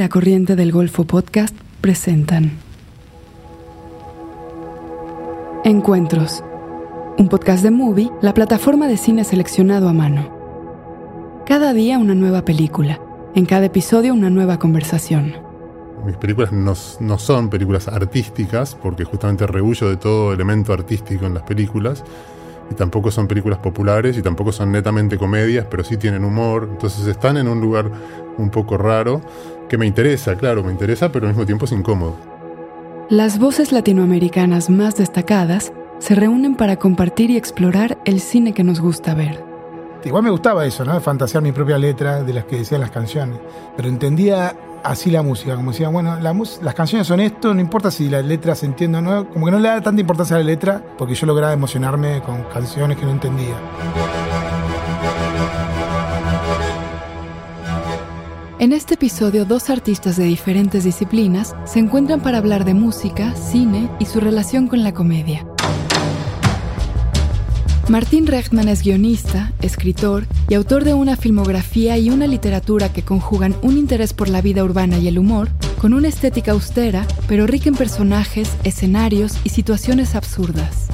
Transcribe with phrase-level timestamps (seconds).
[0.00, 2.52] La Corriente del Golfo Podcast presentan
[5.62, 6.42] Encuentros,
[7.18, 11.42] un podcast de Movie, la plataforma de cine seleccionado a mano.
[11.44, 12.98] Cada día una nueva película,
[13.34, 15.34] en cada episodio una nueva conversación.
[16.06, 21.34] Mis películas no, no son películas artísticas, porque justamente rehuyo de todo elemento artístico en
[21.34, 22.04] las películas,
[22.70, 27.06] y tampoco son películas populares y tampoco son netamente comedias, pero sí tienen humor, entonces
[27.06, 27.90] están en un lugar
[28.38, 29.20] un poco raro
[29.68, 32.16] que me interesa, claro, me interesa, pero al mismo tiempo es incómodo.
[33.08, 38.80] Las voces latinoamericanas más destacadas se reúnen para compartir y explorar el cine que nos
[38.80, 39.44] gusta ver.
[40.04, 40.98] Igual me gustaba eso, ¿no?
[41.00, 43.38] Fantasear mi propia letra de las que decían las canciones.
[43.76, 47.90] Pero entendía así la música, como decía, bueno, la las canciones son esto, no importa
[47.90, 50.38] si la letra se entiende o no, como que no le da tanta importancia a
[50.38, 53.56] la letra, porque yo lograba emocionarme con canciones que no entendía.
[58.58, 63.90] En este episodio, dos artistas de diferentes disciplinas se encuentran para hablar de música, cine
[63.98, 65.46] y su relación con la comedia.
[67.90, 73.56] Martín Rechtman es guionista, escritor y autor de una filmografía y una literatura que conjugan
[73.62, 75.48] un interés por la vida urbana y el humor
[75.80, 80.86] con una estética austera, pero rica en personajes, escenarios y situaciones absurdas.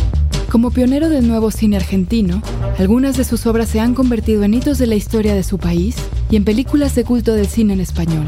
[0.51, 2.41] Como pionero del nuevo cine argentino,
[2.79, 5.97] algunas de sus obras se han convertido en hitos de la historia de su país
[6.31, 8.27] y en películas de culto del cine en español.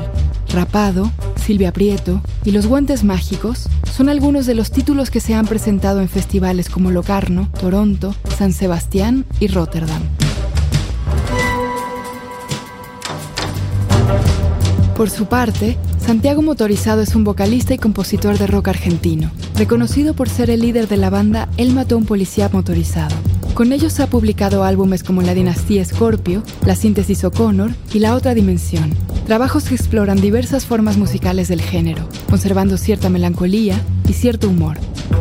[0.52, 5.46] Rapado, Silvia Prieto y Los Guantes Mágicos son algunos de los títulos que se han
[5.46, 10.02] presentado en festivales como Locarno, Toronto, San Sebastián y Rotterdam.
[14.96, 20.30] Por su parte, Santiago Motorizado es un vocalista y compositor de rock argentino, reconocido por
[20.30, 23.14] ser el líder de la banda Él mató a un policía motorizado.
[23.52, 28.32] Con ellos ha publicado álbumes como La Dinastía Scorpio, La Síntesis O'Connor y La Otra
[28.32, 28.94] Dimensión,
[29.26, 34.78] trabajos que exploran diversas formas musicales del género, conservando cierta melancolía y cierto humor.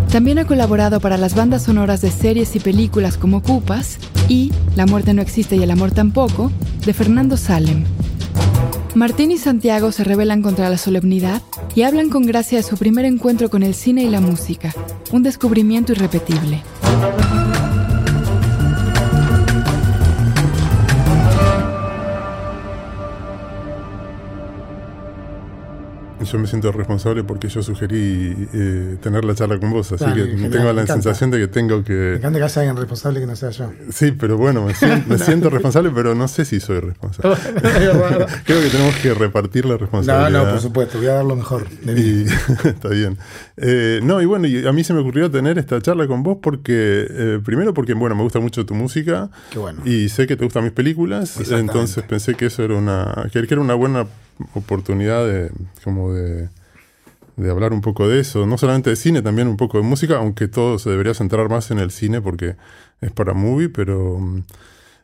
[0.10, 3.98] También ha colaborado para las bandas sonoras de series y películas como Cupas
[4.30, 6.50] y La muerte no existe y el amor tampoco,
[6.86, 7.84] de Fernando Salem.
[8.98, 11.44] Martín y Santiago se rebelan contra la solemnidad
[11.76, 14.74] y hablan con gracia de su primer encuentro con el cine y la música,
[15.12, 16.64] un descubrimiento irrepetible.
[26.32, 30.50] Yo me siento responsable porque yo sugerí eh, tener la charla con vos, así que
[30.50, 31.94] tengo la sensación de que tengo que...
[31.94, 33.72] Me encanta que haya alguien responsable que no sea yo.
[33.92, 34.74] Sí, pero bueno, me
[35.18, 37.36] siento, responsable, pero no sé si soy responsable.
[38.46, 40.30] Creo que tenemos que repartir la responsabilidad.
[40.32, 42.26] No, no, por supuesto, voy a dar lo mejor de mí.
[42.64, 43.18] está bien.
[43.58, 46.38] Eh, no, y bueno, y a mí se me ocurrió tener esta charla con vos
[46.42, 49.30] porque, eh, primero porque, bueno, me gusta mucho tu música.
[49.52, 49.82] Qué bueno.
[49.86, 53.62] Y sé que te gustan mis películas, entonces pensé que eso era una, que era
[53.62, 54.06] una buena
[54.54, 55.52] oportunidad de,
[55.84, 56.50] como de,
[57.36, 60.18] de, hablar un poco de eso, no solamente de cine, también un poco de música,
[60.18, 62.56] aunque todo se debería centrar más en el cine porque
[63.02, 64.20] es para movie, pero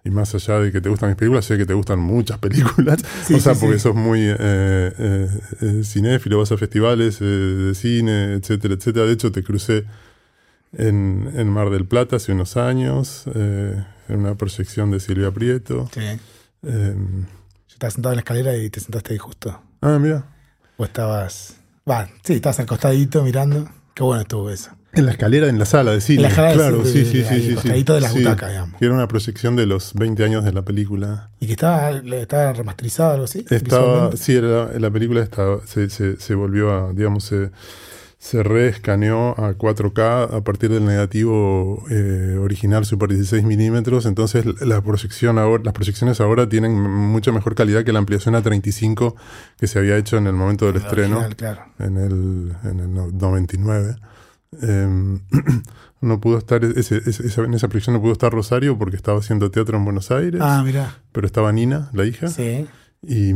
[0.06, 3.04] y más allá de que te gustan mis películas, sé que te gustan muchas películas,
[3.34, 5.28] o sea, porque sos muy eh, eh,
[5.62, 9.06] eh, cinéfilo, vas a festivales de cine, etcétera, etcétera.
[9.06, 9.86] De hecho, te crucé
[10.78, 15.90] en, en Mar del Plata hace unos años, en una proyección de Silvia Prieto.
[15.94, 16.20] Sí.
[17.84, 19.62] Estabas sentado en la escalera y te sentaste ahí justo.
[19.82, 20.24] Ah, mira.
[20.78, 21.56] O estabas.
[21.90, 23.70] Va, sí, estabas acostadito mirando.
[23.94, 24.72] Qué bueno estuvo eso.
[24.94, 26.24] En la escalera, en la sala de cine.
[26.24, 27.52] En la sala claro, sí, sí, sí, sí.
[27.52, 28.80] Acostadito de la butaca, digamos.
[28.80, 31.30] Que era una proyección de los 20 años de la película.
[31.42, 33.46] ¿Y que estaba, estaba remasterizada o algo así?
[33.50, 37.52] Estaba, sí, era, la película estaba, se, se, se volvió a, digamos, se,
[38.24, 44.82] se reescaneó a 4K a partir del negativo eh, original Super 16 milímetros, entonces la
[44.82, 49.18] proyección ahora, las proyecciones ahora tienen mucha mejor calidad que la ampliación a 35
[49.60, 51.22] que se había hecho en el momento del estreno,
[51.80, 53.98] en, el, en el 99.
[54.62, 55.20] Em,
[56.00, 59.78] no pudo estar, ese, en esa proyección no pudo estar Rosario porque estaba haciendo teatro
[59.78, 60.40] en Buenos Aires.
[60.42, 60.96] Ah, mira.
[61.12, 62.30] Pero estaba Nina, la hija.
[62.30, 62.68] Sí.
[63.06, 63.34] Y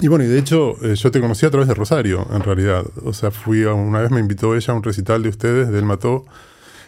[0.00, 2.84] y bueno, y de hecho eh, yo te conocí a través de Rosario, en realidad.
[3.04, 5.84] O sea, fui a, una vez me invitó ella a un recital de ustedes, del
[5.84, 6.24] Mató,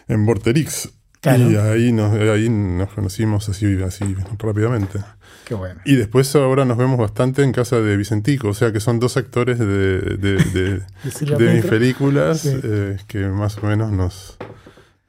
[0.07, 0.89] en Vorterix.
[1.23, 4.99] Y ahí nos, ahí nos conocimos así, así rápidamente.
[5.45, 5.79] Qué bueno.
[5.85, 9.17] Y después ahora nos vemos bastante en casa de Vicentico, o sea que son dos
[9.17, 10.81] actores de, de,
[11.53, 14.37] mis películas eh, que más o menos nos,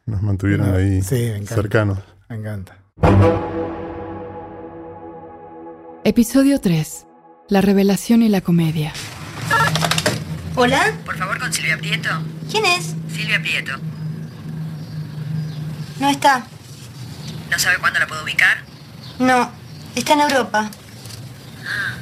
[0.04, 2.00] nos mantuvieron ahí cercanos.
[2.28, 2.76] Me encanta.
[6.04, 7.06] Episodio 3.
[7.52, 8.94] La revelación y la comedia.
[10.56, 10.94] ¿Hola?
[11.04, 12.08] Por favor, con Silvia Prieto.
[12.50, 12.94] ¿Quién es?
[13.14, 13.72] Silvia Prieto.
[16.00, 16.46] No está.
[17.50, 18.56] ¿No sabe cuándo la puedo ubicar?
[19.18, 19.50] No,
[19.94, 20.70] está en Europa.
[21.60, 21.94] Ah.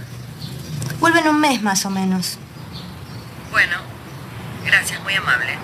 [1.00, 2.38] Vuelve en un mes más o menos.
[3.50, 3.75] Bueno,
[4.64, 5.58] gracias, muy amable.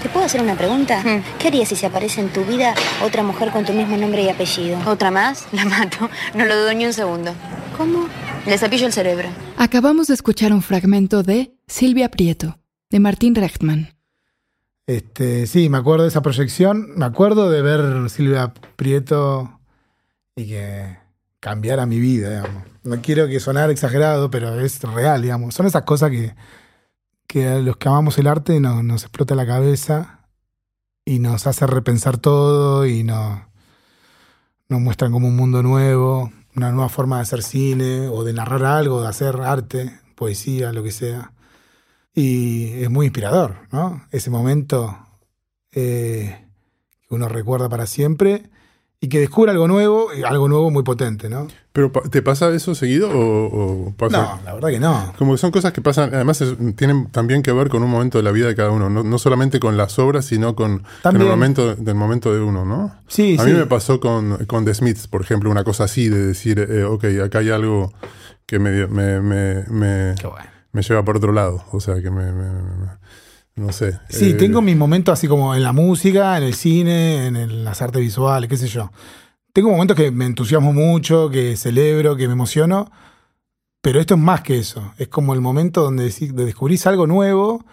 [0.00, 1.00] ¿Te puedo hacer una pregunta?
[1.00, 1.24] Mm.
[1.40, 2.72] ¿Qué harías si se aparece en tu vida
[3.02, 4.78] otra mujer con tu mismo nombre y apellido?
[4.86, 5.48] ¿Otra más?
[5.50, 6.08] La mato.
[6.34, 7.34] No lo dudo ni un segundo.
[7.80, 8.08] ¿Cómo?
[8.44, 9.30] Le cepillo el cerebro.
[9.56, 12.58] Acabamos de escuchar un fragmento de Silvia Prieto,
[12.90, 13.96] de Martín Rechtman.
[14.86, 16.90] Este, sí, me acuerdo de esa proyección.
[16.96, 19.60] Me acuerdo de ver Silvia Prieto
[20.36, 20.98] y que
[21.40, 22.64] cambiara mi vida, digamos.
[22.82, 25.54] No quiero que sonar exagerado, pero es real, digamos.
[25.54, 26.34] Son esas cosas que,
[27.26, 30.28] que a los que amamos el arte nos, nos explota la cabeza
[31.06, 33.40] y nos hace repensar todo y nos,
[34.68, 38.64] nos muestran como un mundo nuevo, una nueva forma de hacer cine o de narrar
[38.64, 41.32] algo, de hacer arte, poesía, lo que sea.
[42.14, 44.06] Y es muy inspirador, ¿no?
[44.10, 44.98] Ese momento
[45.72, 46.46] eh,
[47.08, 48.50] que uno recuerda para siempre
[49.02, 51.48] y que descubre algo nuevo, y algo nuevo muy potente, ¿no?
[51.72, 54.18] ¿Pero pa- te pasa eso seguido o, o pasa?
[54.36, 55.14] No, la verdad que no.
[55.16, 58.18] Como que son cosas que pasan, además es- tienen también que ver con un momento
[58.18, 61.22] de la vida de cada uno, no, no solamente con las obras, sino con, También.
[61.26, 62.94] el momento del momento de uno, ¿no?
[63.08, 63.50] Sí, A sí.
[63.50, 66.84] mí me pasó con, con The Smiths, por ejemplo, una cosa así, de decir, eh,
[66.84, 67.94] ok, acá hay algo
[68.44, 70.50] que me, me, me, me, bueno.
[70.72, 73.00] me lleva por otro lado, o sea, que me, me- me-
[73.60, 73.98] no sé.
[74.08, 77.64] Sí, eh, tengo mis momentos así como en la música, en el cine, en el-
[77.64, 78.90] las artes visuales, qué sé yo.
[79.52, 82.90] Tengo momentos que me entusiasmo mucho, que celebro, que me emociono,
[83.80, 84.92] pero esto es más que eso.
[84.98, 86.04] Es como el momento donde
[86.34, 87.64] descubrís algo nuevo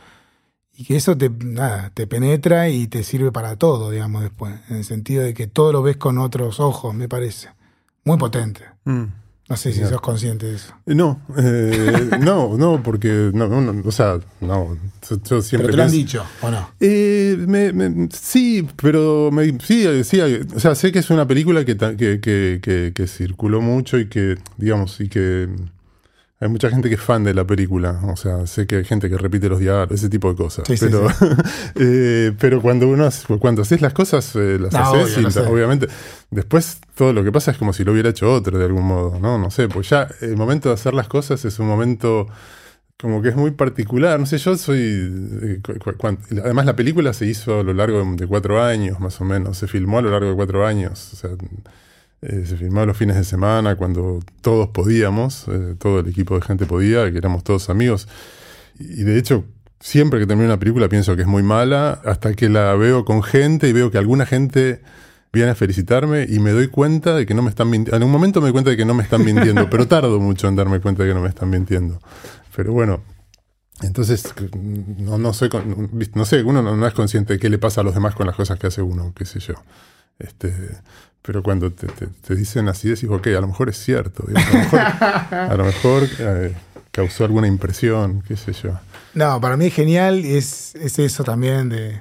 [0.74, 4.56] y que eso te, nada, te penetra y te sirve para todo, digamos, después.
[4.69, 7.50] En el sentido de que todo lo ves con otros ojos, me parece.
[8.04, 8.62] Muy potente.
[8.86, 9.04] mm.
[9.50, 10.74] No sé si sos consciente de eso.
[10.86, 14.78] No, eh, no, no, porque, no, no, o sea, no,
[15.10, 16.70] yo, yo siempre Pero te lo han pienso- dicho, ¿o no?
[16.82, 21.10] Eh, me- me- sí, pero me- sí, eh, sí, eh, o sea, sé que es
[21.10, 22.20] una película que, que,
[22.62, 25.48] que- que circuló mucho y que, digamos, y que
[26.39, 29.10] hay mucha gente que es fan de la película, o sea, sé que hay gente
[29.10, 31.07] que repite los diálogos, ese tipo de cosas, Sí, sí, pero,
[31.75, 35.51] eh, pero cuando uno hace- cuando haces las cosas, eh, las No, haces obvio, y
[35.54, 35.88] obviamente
[36.30, 39.19] después todo lo que pasa es como si lo hubiera hecho otro de algún modo,
[39.19, 39.38] ¿no?
[39.38, 42.28] No sé, pues ya el momento de hacer las cosas es un momento
[43.00, 44.19] como que es muy particular.
[44.19, 44.80] No sé, yo soy.
[45.44, 45.62] eh,
[46.44, 49.57] además, la película se hizo a lo largo de cuatro años, más o menos.
[49.60, 51.13] Se filmó a lo largo de cuatro años.
[51.13, 51.30] O sea,
[52.22, 56.42] eh, se filmó los fines de semana cuando todos podíamos, eh, todo el equipo de
[56.42, 58.08] gente podía, que éramos todos amigos.
[58.80, 59.46] Y de hecho,
[59.80, 63.22] siempre que termino una película pienso que es muy mala, hasta que la veo con
[63.24, 64.81] gente y veo que alguna gente
[65.31, 67.98] viene a felicitarme y me doy cuenta de que no me están mintiendo.
[67.98, 70.48] En un momento me doy cuenta de que no me están mintiendo, pero tardo mucho
[70.48, 72.00] en darme cuenta de que no me están mintiendo.
[72.56, 73.02] Pero bueno,
[73.81, 74.34] entonces
[74.98, 75.50] no, no soy
[76.16, 78.25] no sé, uno no, no es consciente de qué le pasa a los demás con
[78.25, 79.54] las cosas que hace uno, qué sé yo.
[80.18, 80.52] Este,
[81.27, 84.24] pero cuando te, te- te dicen así, decís, ok, a lo mejor es cierto.
[84.25, 84.79] digamos, a lo mejor,
[85.51, 86.56] a lo mejor, eh,
[86.91, 88.79] causó alguna impresión, qué sé yo.
[89.13, 92.00] No, para mí es genial y es, es eso también de.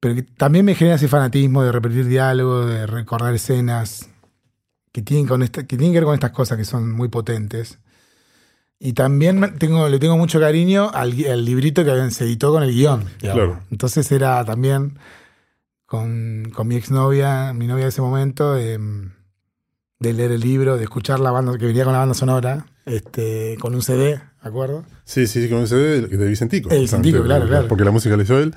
[0.00, 4.08] Pero que también me genera ese fanatismo de repetir diálogos, de recordar escenas
[4.92, 7.78] que tienen, con esta- que tienen que ver con estas cosas que son muy potentes.
[8.78, 12.72] Y también tengo, le tengo mucho cariño al, al librito que se editó con el
[12.72, 13.04] guion.
[13.18, 13.60] Claro.
[13.70, 14.98] Entonces era también
[15.86, 18.78] con, con mi exnovia, mi novia de ese momento, de,
[20.00, 23.56] de leer el libro, de escuchar la banda que venía con la banda sonora, este,
[23.60, 24.84] con un CD, ¿de acuerdo?
[25.04, 26.70] Sí, sí, sí, con un CD de, Vicentico.
[26.70, 27.68] El Vicentico, Porque- claro, claro.
[27.68, 28.54] Porque la música la hizo él.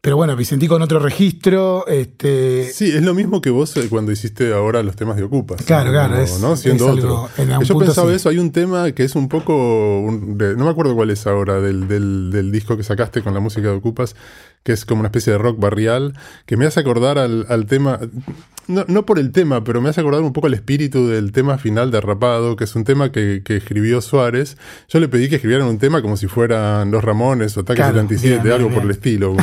[0.00, 4.12] Pero bueno, Vicentico en otro registro, este, Sí, es lo mismo que vos eh, cuando
[4.12, 5.60] hiciste ahora los temas de Ocupas.
[5.62, 6.56] Claro, claro, Como, es- ¿no?
[6.56, 7.42] Siendo es algo- otro.
[7.42, 8.14] en Yo pensaba sí.
[8.16, 11.26] eso, hay un tema que es un poco, un- de- no me acuerdo cuál es
[11.26, 14.14] ahora, del, del, del disco que sacaste con la música de Ocupas,
[14.62, 16.14] que es como una especie de rock barrial,
[16.46, 17.98] que me hace acordar al, al tema,
[18.66, 21.56] no, no por el tema, pero me hace acordar un poco al espíritu del tema
[21.56, 24.58] final de Rapado, que es un tema que, que escribió Suárez.
[24.90, 27.94] Yo le pedí que escribieran un tema como si fueran Los Ramones o Ataque Claro,
[27.94, 29.34] 77, bien, algo bien, por el estilo.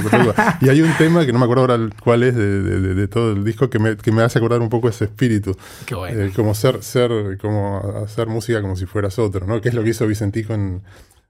[0.61, 3.07] y hay un tema que no me acuerdo ahora cuál es de, de- de- de
[3.07, 5.57] todo el disco que me, que me hace acordar un poco ese espíritu.
[5.87, 6.21] Qué bueno.
[6.21, 7.09] Eh, como ser, ser,
[7.41, 9.59] como hacer música como si fueras otro, ¿no?
[9.59, 10.81] Que es lo que hizo Vicentico en.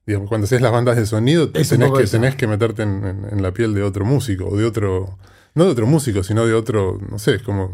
[0.05, 2.11] Digamos, cuando haces las bandas de sonido, Es tenés que, eso.
[2.17, 5.17] tenés que meterte en, en- en la piel de otro músico, o de otro.
[5.55, 6.99] No de otro músico, sino de otro.
[7.09, 7.71] No sé, es como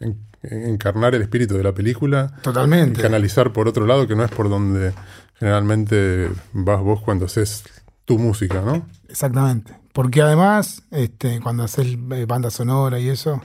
[0.00, 2.34] en- encarnar el espíritu de la película.
[2.42, 3.00] Totalmente.
[3.02, 4.92] Canalizar por otro lado, que no es por donde
[5.38, 7.64] generalmente vas vos cuando haces
[8.04, 8.86] tu música, ¿no?
[9.08, 9.74] Exactamente.
[9.92, 13.40] Porque además, este, cuando haces eh, banda sonora y eso,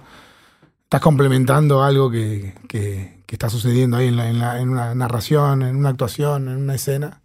[0.83, 4.95] estás complementando algo que, que- que está sucediendo ahí en, la- en la- en una
[4.95, 7.18] narración, en una actuación, en una escena.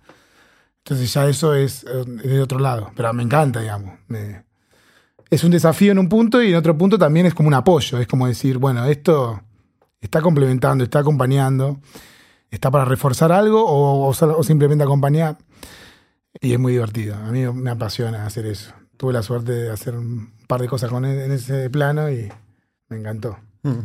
[0.84, 2.90] Entonces ya eso es eh, de otro lado.
[2.94, 3.94] Pero me encanta, digamos.
[4.08, 4.44] Me-
[5.30, 7.98] es un desafío en un punto y en otro punto también es como un apoyo.
[7.98, 9.40] Es como decir, bueno, esto
[10.00, 11.80] está complementando, está acompañando.
[12.50, 15.38] está para reforzar algo o, o simplemente acompañar.
[16.40, 17.16] Y es muy divertido.
[17.16, 18.72] A mí me apasiona hacer eso.
[18.96, 22.30] Tuve la suerte de hacer un par de cosas con él en ese plano y
[22.88, 23.38] me encantó.
[23.62, 23.80] Mm.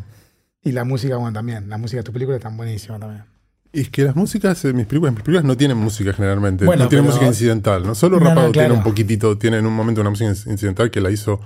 [0.63, 1.69] Y la música, bueno, también.
[1.69, 3.23] La música de tu película están buenísima también.
[3.71, 7.27] Es que las músicas, mis películas, mis películas no tienen música generalmente, no tienen música
[7.27, 7.93] incidental, ¿no?
[7.93, 11.39] Solo Rapado tiene un poquitito, tiene en un momento una música incidental que la hizo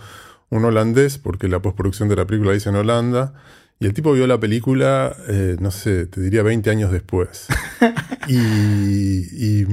[0.50, 3.34] un holandés, porque la postproducción de la película la hizo en Holanda,
[3.80, 7.48] y el tipo vio la película, eh, no sé, te diría 20 años después.
[8.30, 9.66] y,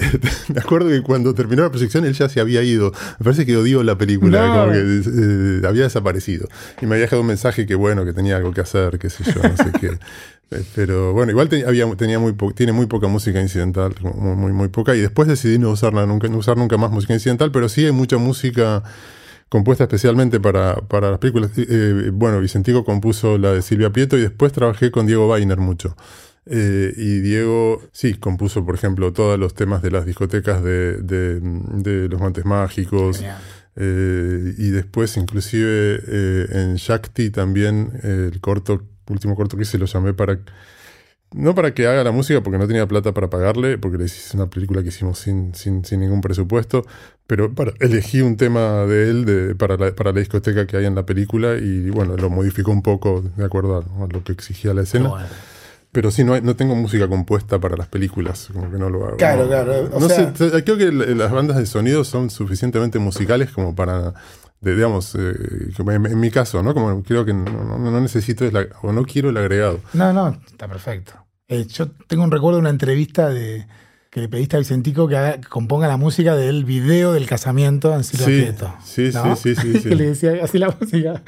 [0.54, 2.92] me acuerdo que cuando terminó la proyección él ya se había ido.
[3.18, 6.48] Me parece que odió la película, como que eh, había desaparecido.
[6.80, 9.24] Y me había dejado un mensaje que bueno, que tenía algo que hacer, qué sé
[9.24, 9.98] yo, no sé qué.
[10.50, 14.68] Eh, pero bueno, igual había, tenía muy tiene muy poca música incidental, muy, muy, muy,
[14.68, 14.94] poca.
[14.94, 17.92] Y después decidí no usarla nunca, no usar nunca más música incidental, pero sí hay
[17.92, 18.82] mucha música
[19.48, 21.50] compuesta especialmente para, para las películas.
[21.56, 25.96] Eh, bueno, Vicentico compuso la de Silvia Prieto y después trabajé con Diego Weiner mucho.
[26.46, 32.08] Eh, y Diego, sí, compuso, por ejemplo, todos los temas de las discotecas de, de,
[32.08, 33.22] los guantes mágicos.
[33.76, 39.86] Eh, y después, inclusive, eh, en Shakti también, el corto, último corto que hice lo
[39.86, 40.38] llamé para.
[41.32, 44.36] No para que haga la música, porque no tenía plata para pagarle, porque le hice
[44.36, 46.84] una película que hicimos sin, sin, sin ningún presupuesto,
[47.28, 50.86] pero para, elegí un tema de él de, para, la, para la discoteca que hay
[50.86, 54.74] en la película y bueno, lo modificó un poco de acuerdo a, lo que exigía
[54.74, 55.28] la escena.
[55.92, 59.16] Pero sí, no, no tengo música compuesta para las películas, como que no lo hago.
[59.16, 59.88] Claro, claro.
[59.88, 60.32] no sé,
[60.64, 64.14] creo que las bandas de sonido son suficientemente musicales como para,
[64.60, 66.74] digamos, eh, en, mi caso, ¿no?
[66.74, 68.44] Como creo que no, necesito
[68.82, 69.80] o no quiero el agregado.
[69.92, 71.12] No, no, está perfecto.
[71.48, 73.66] Eh, yo tengo un recuerdo de una entrevista de
[74.10, 78.76] que le pediste a Vicentico que, componga la música del video del casamiento en Silvia
[78.82, 81.22] sí, Sí, sí, sí, sí, que le decía, así la música.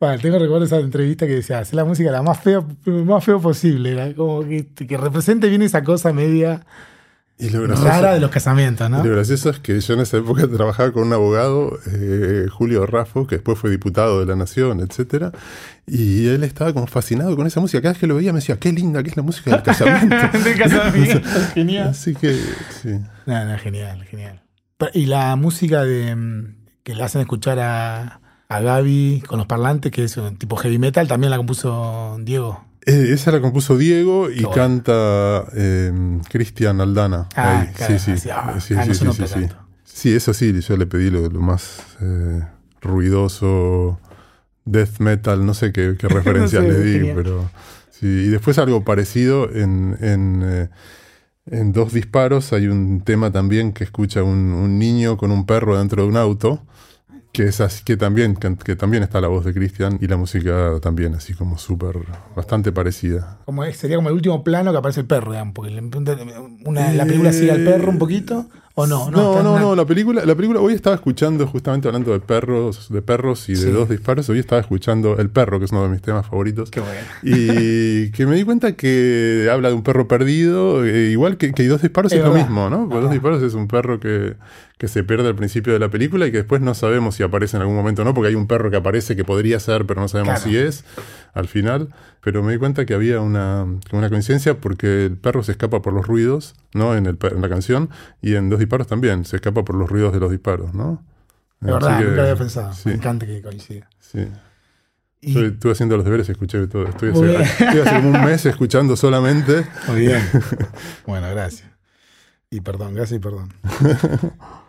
[0.00, 3.40] Bueno, tengo recuerdo esa entrevista que decía, hacer la música la más feo, más feo
[3.40, 6.64] posible, era como que, que represente bien esa cosa media
[7.42, 9.04] y lo rara de los casamientos, ¿no?
[9.04, 12.86] Y lo gracioso es que yo en esa época trabajaba con un abogado, eh, Julio
[12.86, 15.32] Raffo, que después fue diputado de la Nación, etcétera,
[15.84, 17.82] y él estaba como fascinado con esa música.
[17.82, 20.38] Cada vez que lo veía me decía, qué linda que es la música del casamiento.
[20.44, 21.88] del casamiento, genial.
[21.88, 22.32] Así que,
[22.80, 23.00] sí.
[23.26, 24.40] No, no, genial, genial.
[24.94, 29.90] Y la música de mm, que le hacen escuchar a, a Gaby con los parlantes,
[29.90, 32.64] que es un tipo heavy metal, también la compuso Diego.
[32.84, 35.92] Eh, esa la compuso Diego y canta eh,
[36.28, 37.28] Cristian Aldana.
[37.36, 38.16] Ah, sí, sí.
[38.16, 39.48] sí, ah, sí, sí, sí,
[39.84, 42.42] sí, eso sí, yo le pedí lo, más eh,
[42.80, 44.00] ruidoso,
[44.64, 47.48] death metal, no sé qué, referencia le di, pero
[47.90, 48.06] sí.
[48.06, 50.70] Y después algo parecido en, en,
[51.46, 55.78] en, Dos Disparos hay un tema también que escucha un, un niño con un perro
[55.78, 56.66] dentro de un auto
[57.32, 60.78] que es así, que también, que, también está la voz de Cristian y la música
[60.82, 61.96] también, así como súper,
[62.36, 63.38] bastante parecida.
[63.46, 65.72] Como sería como el último plano que aparece el perro, digamos, porque
[66.64, 68.46] una, la película sigue al perro un poquito.
[68.74, 69.10] ¿O no?
[69.10, 73.02] No, no, no, la película, la película, hoy estaba escuchando, justamente hablando de perros, de
[73.02, 76.00] perros y de dos disparos, hoy estaba escuchando El perro, que es uno de mis
[76.00, 76.70] temas favoritos.
[76.70, 77.00] Qué bueno.
[77.22, 81.68] Y que me di cuenta que habla de un perro perdido, eh, igual que, que
[81.68, 82.88] dos disparos es, lo mismo, ¿no?
[82.88, 84.36] Porque dos disparos es un perro que,
[84.82, 87.56] que se pierde al principio de la película y que después no sabemos si aparece
[87.56, 90.00] en algún momento o no, porque hay un perro que aparece que podría ser, pero
[90.00, 90.84] no sabemos si es
[91.34, 91.94] al final.
[92.20, 95.92] Pero me di cuenta que había una, una coincidencia porque el perro se escapa por
[95.92, 96.96] los ruidos, ¿no?
[96.96, 97.90] En, el, en la canción,
[98.22, 101.00] y en dos disparos también, se escapa por los ruidos de los disparos, ¿no?
[101.60, 102.72] De verdad, nunca había pensado.
[102.84, 103.88] Me encanta que coincida.
[104.00, 104.26] Sí.
[105.20, 106.88] estuve haciendo los deberes escuché todo.
[106.88, 109.64] Estoy hace, como un mes escuchando solamente.
[109.86, 110.28] Muy bien.
[111.06, 111.70] bueno, gracias.
[112.50, 113.52] Y perdón, gracias y perdón.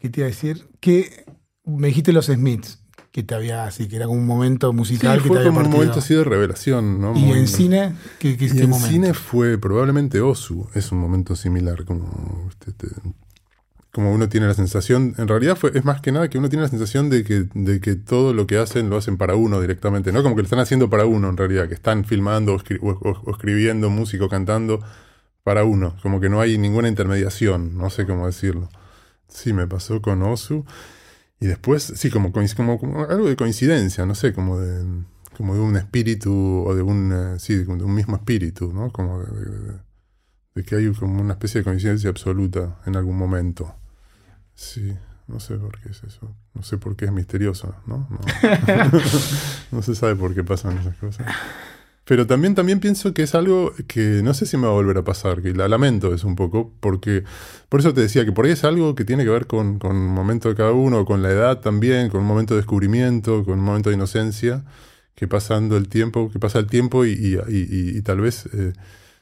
[0.00, 0.66] ¿Qué te iba a decir?
[0.80, 1.24] Que
[1.64, 2.80] me dijiste los Smiths
[3.12, 5.66] que te había así, que era como un momento musical que fue te había como
[5.66, 7.16] un momento así de revelación, ¿no?
[7.16, 7.94] ¿Y en cine?
[8.18, 12.86] ¿Qué, qué, y en cine fue probablemente Osu, es un momento similar, como, este, este,
[13.92, 16.62] como uno tiene la sensación, en realidad fue, es más que nada que uno tiene
[16.62, 20.12] la sensación de que, de que todo lo que hacen lo hacen para uno directamente,
[20.12, 20.22] ¿no?
[20.22, 24.28] Como que lo están haciendo para uno en realidad, que están filmando o, escribiendo músico,
[24.28, 24.80] cantando
[25.42, 28.68] para uno, como que no hay ninguna intermediación, no sé cómo decirlo.
[29.30, 30.64] Sí, me pasó con Osu.
[31.40, 34.84] Y después, sí, como, como, algo de coincidencia, no sé, como de,
[35.36, 38.92] como de un espíritu o de un, eh, sí, de un mismo espíritu, ¿no?
[38.92, 43.74] Como de, que hay como una especie de coincidencia absoluta en algún momento.
[44.54, 44.94] Sí,
[45.26, 46.36] no sé por qué es eso.
[46.52, 48.06] No sé por qué es misterioso, ¿no?
[48.10, 48.20] No,
[49.70, 51.26] no se sabe por qué pasan esas cosas.
[52.10, 54.98] Pero también, también pienso que es algo que no sé si me va a volver
[54.98, 57.22] a pasar, que la lamento es un poco, porque
[57.68, 59.94] por eso te decía que por ahí es algo que tiene que ver con, con
[59.94, 63.60] un momento de cada uno, con la edad también, con un momento de descubrimiento, con
[63.60, 64.64] un momento de inocencia,
[65.14, 68.72] que pasando el tiempo, que pasa el tiempo y, y, tal vez eh,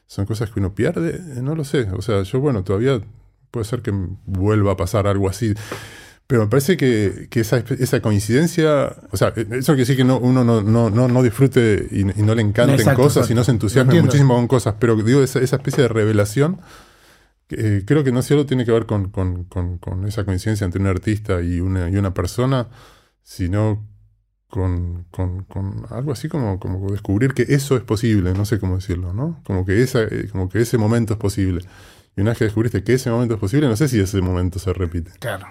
[0.07, 1.91] son cosas que uno pierde, eh, no lo sé.
[1.91, 2.99] O sea, yo, bueno, todavía
[3.51, 3.91] puede ser que
[4.25, 5.53] vuelva a pasar algo así.
[6.29, 10.19] Pero me parece que, que esa, esa, coincidencia, o sea, eso quiere decir que no,
[10.19, 13.33] uno no, no, no, no disfrute y, y, no le encanten Exacto, cosas exacto.
[13.33, 16.61] y no se entusiasme muchísimo con cosas, pero digo, esa, esa especie de revelación,
[17.49, 20.79] eh, creo que no solo tiene que ver con, con, con, con esa coincidencia entre
[20.79, 22.67] un artista y una, y una persona,
[23.23, 23.87] sino
[24.49, 28.75] con, con, con algo así como, como descubrir que eso es posible, no sé cómo
[28.75, 29.41] decirlo, ¿no?
[29.45, 31.65] Como que, esa, eh, como que ese momento es posible.
[32.15, 34.59] Y una vez que descubriste que ese momento es posible, no sé si ese momento
[34.59, 35.09] se repite.
[35.17, 35.47] Claro,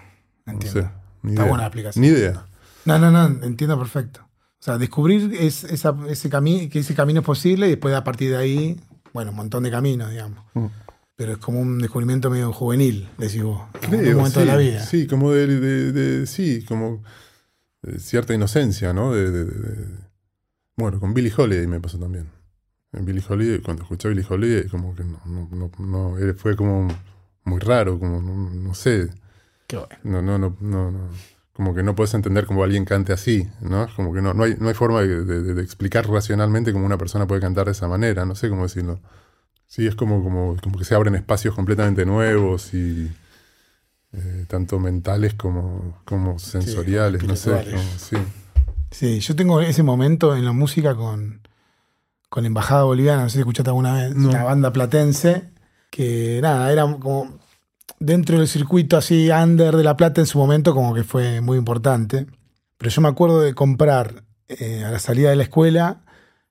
[0.49, 0.81] No entiendo.
[0.83, 0.88] sé.
[1.23, 1.50] Ni Está idea.
[1.50, 2.02] buena la explicación.
[2.02, 2.47] Ni idea.
[2.85, 4.21] No, no, no, entiendo perfecto.
[4.25, 8.02] O sea, descubrir es, esa- ese camino, que ese camino es posible y después a
[8.05, 8.81] partir de ahí,
[9.12, 10.45] bueno, un montón de caminos, digamos.
[10.55, 10.67] Mm.
[11.17, 14.52] Pero es como un descubrimiento medio juvenil, decís vos, en Creo, un momento sí, de
[14.52, 14.81] la vida.
[14.85, 17.02] Sí, como de, de- de- sí, como
[17.83, 19.12] de cierta inocencia, ¿no?
[19.14, 19.99] De, de- de- de-
[20.76, 22.26] bueno, con Billie Holiday me pasó también.
[22.93, 25.71] En Billie Holiday, cuando escuché a Billie Holiday, como que no, no, no,
[26.17, 26.88] no, fue como
[27.45, 29.11] muy raro, como no, no sé,
[29.69, 29.95] Qué bueno.
[30.03, 31.09] no, no, no, no, no.
[31.53, 33.87] como que no puedes entender cómo alguien cante así, ¿no?
[33.95, 36.99] Como que no, no hay, no hay forma de, de- de explicar racionalmente cómo una
[36.99, 38.99] persona puede cantar de esa manera, no sé cómo decirlo.
[39.67, 43.13] Sí, es como, como, como que se abren espacios completamente nuevos y
[44.15, 47.51] eh, tanto mentales como, como sensoriales, no sé.
[47.71, 48.17] como- sí.
[48.91, 51.43] Sí, yo tengo ese momento en la música con,
[52.31, 54.31] con la Embajada Boliviana, no sé si escuchaste alguna vez, No.
[54.31, 55.51] una banda platense,
[55.91, 57.39] que nada, era como
[58.00, 61.59] dentro del circuito así under de La Plata en su momento como que fue muy
[61.59, 62.26] importante.
[62.76, 66.02] Pero yo me acuerdo de comprar eh, a la salida de la escuela,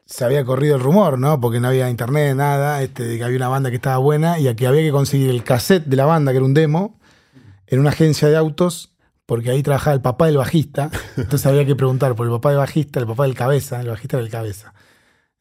[0.06, 1.40] se había corrido el rumor, ¿no?
[1.40, 4.54] Porque no había internet, nada, este, de que había una banda que estaba buena y
[4.56, 7.00] que había que conseguir el cassette de la banda, que era un demo,
[7.68, 10.90] en una agencia de autos, porque ahí trabajaba el papá del bajista.
[11.18, 14.18] Entonces había que preguntar por el papá del bajista, el papá del cabeza, el bajista
[14.18, 14.74] era el cabeza.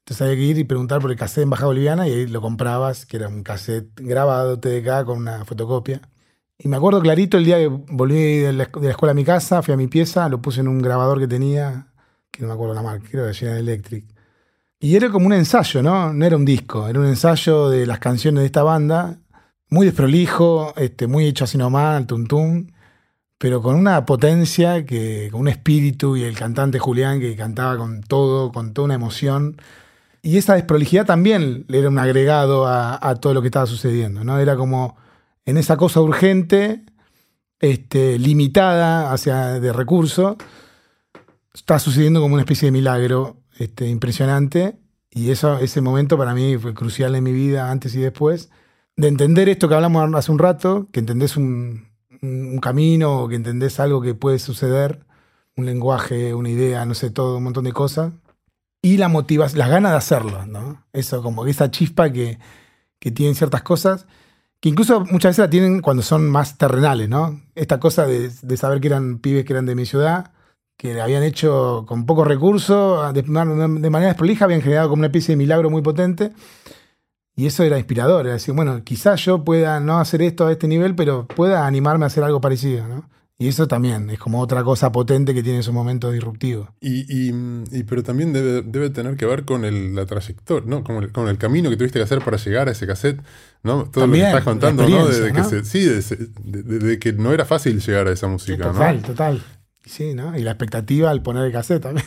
[0.07, 2.41] Entonces había que ir y preguntar por el cassette en Baja Boliviana y ahí lo
[2.41, 6.01] comprabas, que era un cassette grabado TDK con una fotocopia.
[6.57, 9.63] Y me acuerdo clarito el día que volví de de la escuela a mi casa,
[9.63, 11.89] fui a mi pieza, lo puse en un grabador que tenía,
[12.31, 14.05] que no me acuerdo la marca, creo que era General Electric.
[14.79, 16.13] Y era como un ensayo, ¿no?
[16.13, 19.19] No era un disco, era un ensayo de las canciones de esta banda,
[19.71, 22.69] muy desprolijo, este, muy hecho así nomás, al tuntum,
[23.39, 28.03] pero con una potencia, que, con un espíritu, y el cantante Julián que cantaba con
[28.03, 29.57] todo, con toda una emoción.
[30.27, 34.41] Y esa desprolijidad también era un agregado a, todo lo que estaba sucediendo, ¿no?
[34.41, 34.97] Era como
[35.45, 36.85] en esa cosa urgente,
[37.61, 40.37] este, limitada hacia de recurso,
[41.55, 44.81] está sucediendo como una especie de milagro este, impresionante.
[45.13, 48.51] Y eso, ese momento para mí fue crucial en mi vida, antes y después,
[48.97, 51.87] de entender esto que hablamos hace un rato, que entendés un,
[52.21, 55.07] un- camino, que entendés algo que puede suceder,
[55.57, 58.13] un lenguaje, una idea, no sé, todo, un montón de cosas.
[58.87, 60.85] Y la motivación, las ganas de hacerlo, ¿no?
[60.93, 62.39] Eso, como esa chispa que,
[63.01, 64.07] que tienen ciertas cosas,
[64.61, 67.41] que incluso muchas veces la tienen cuando son más terrenales, ¿no?
[67.57, 70.31] Esta cosa de, de saber que eran pibes que eran de mi ciudad,
[70.77, 75.33] que habían hecho con pocos recursos, de, de manera desprolija, habían generado como una especie
[75.33, 76.33] de milagro muy potente.
[77.35, 80.69] Y eso era inspirador, era decir, bueno, quizás yo pueda no hacer esto a este
[80.69, 83.11] nivel, pero pueda animarme a hacer algo parecido, ¿no?
[83.39, 86.71] Y eso también es como otra cosa potente que tiene esos momentos disruptivos.
[86.81, 87.35] Y, y,
[87.71, 90.83] y- pero también debe, debe tener que ver con el, la trayectoria, ¿no?
[90.83, 93.21] Con el, con el camino que tuviste que hacer para llegar a ese cassette,
[93.63, 93.85] ¿no?
[93.91, 95.07] Todo También, lo que estás contando, ¿no?
[95.07, 98.09] experiencia, De que se- sí, de, se- de- de- de que no era fácil llegar
[98.09, 99.03] a esa música, total, ¿no?
[99.03, 99.43] total.
[99.85, 100.37] Sí, ¿no?
[100.37, 102.07] Y la expectativa al poner el cassette también.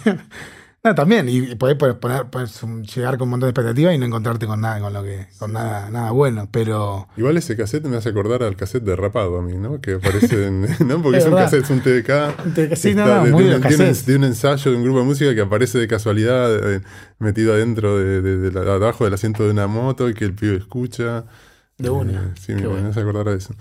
[0.84, 1.28] No, también.
[1.28, 1.98] Y podés poner,
[2.30, 2.62] podés
[2.96, 5.52] llegar con un montón de expectativas y no encontrarte con nada, con lo que, con
[5.54, 6.48] nada, nada bueno.
[6.52, 9.82] Pero Igual ese cassette me hace acordar al cassette de Rapado a mí, ¿no?
[9.82, 11.02] Que aparece en, ¿no?
[11.02, 12.46] Porque Es un cassette, es un TDK.
[12.46, 14.84] Un TDK, sí, no, de, muy de un, de un- de un ensayo de un
[14.84, 16.82] grupo de música que aparece de casualidad eh,
[17.20, 20.34] metido adentro de, de- de la- abajo del asiento de una moto y que el
[20.34, 21.26] pibe escucha.
[21.78, 22.12] De una.
[22.14, 22.84] Eh, sí, Qué me, bueno.
[22.84, 23.54] me hace acordar a eso.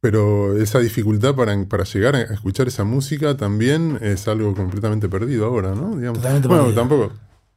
[0.00, 5.44] Pero esa dificultad para, para llegar a escuchar esa música también es algo completamente perdido
[5.46, 5.94] ahora, ¿no?
[5.96, 6.18] Digamos.
[6.18, 6.80] Totalmente bueno, perdido.
[6.80, 7.12] tampoco.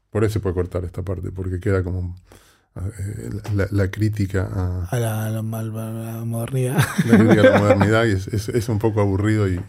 [0.09, 2.15] Por eso se puede cortar esta parte, porque queda como
[2.75, 6.77] eh, la, la crítica a, a la, a la mal- a la modernidad.
[7.05, 9.59] la crítica a la modernidad y es, es- es un poco aburrido y, y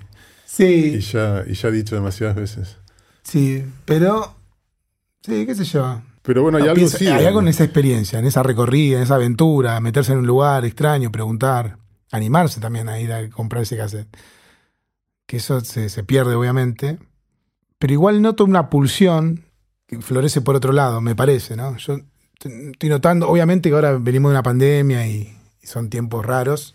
[0.44, 2.76] sí, ya, y ya dicho demasiadas veces.
[3.22, 4.34] sí, pero.
[5.22, 6.02] Sí, qué sé yo.
[6.22, 7.06] Pero bueno, hay No, algo piensa- sí.
[7.06, 10.64] hay algo en esa experiencia, en esa recorrida, en esa aventura, meterse en un lugar
[10.64, 11.78] extraño, preguntar,
[12.16, 14.08] animarse también a ir a comprar ese cassette.
[15.26, 16.98] Que eso se, se pierde, obviamente.
[17.78, 19.44] Pero igual noto una pulsión
[19.86, 21.76] que florece por otro lado, me parece, ¿no?
[21.76, 22.00] Yo
[22.38, 26.74] estoy notando, obviamente que ahora venimos de una pandemia y, y son tiempos raros,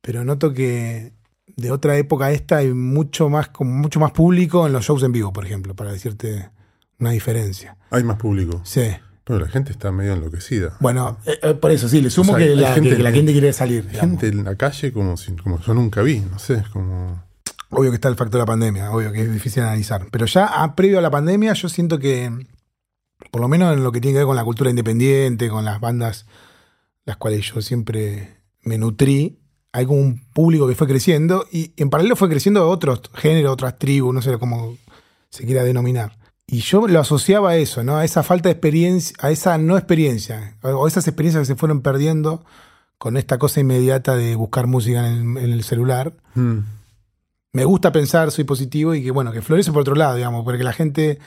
[0.00, 1.12] pero noto que
[1.56, 5.02] de otra época a esta hay mucho más, como mucho más público en los shows
[5.02, 6.50] en vivo, por ejemplo, para decirte
[6.98, 7.76] una diferencia.
[7.90, 8.60] Hay más público.
[8.64, 8.82] Sí.
[9.24, 10.76] Pero la gente está medio enloquecida.
[10.80, 13.10] Bueno, eh, eh, por eso sí, le sumo O sea, que, la, gente- que la
[13.12, 13.86] gente quiere salir.
[13.88, 14.00] digamos.
[14.20, 17.24] Gente en la calle como, si, como yo nunca vi, no sé, es como...
[17.70, 20.06] Obvio que está el factor de la pandemia, obvio que es difícil analizar.
[20.10, 22.30] Pero ya a- previo a la pandemia, yo siento que,
[23.30, 25.80] por lo menos en lo que tiene que ver con la cultura independiente, con las
[25.80, 26.26] bandas,
[27.06, 29.40] las cuales yo siempre me nutrí,
[29.72, 33.78] hay como un público que fue creciendo y en paralelo fue creciendo otros géneros, otras
[33.78, 34.76] tribus, no sé cómo
[35.30, 36.16] se quiera denominar.
[36.46, 37.96] Y yo lo asociaba a eso, ¿no?
[37.96, 41.80] A esa falta de experiencia, a esa no experiencia, o esas experiencias que se fueron
[41.80, 42.44] perdiendo
[42.98, 46.58] con esta cosa inmediata de buscar música en el, en el celular mm,
[47.52, 50.64] me gusta pensar, soy positivo y que bueno, que florece por otro lado, digamos, porque
[50.64, 51.18] la gente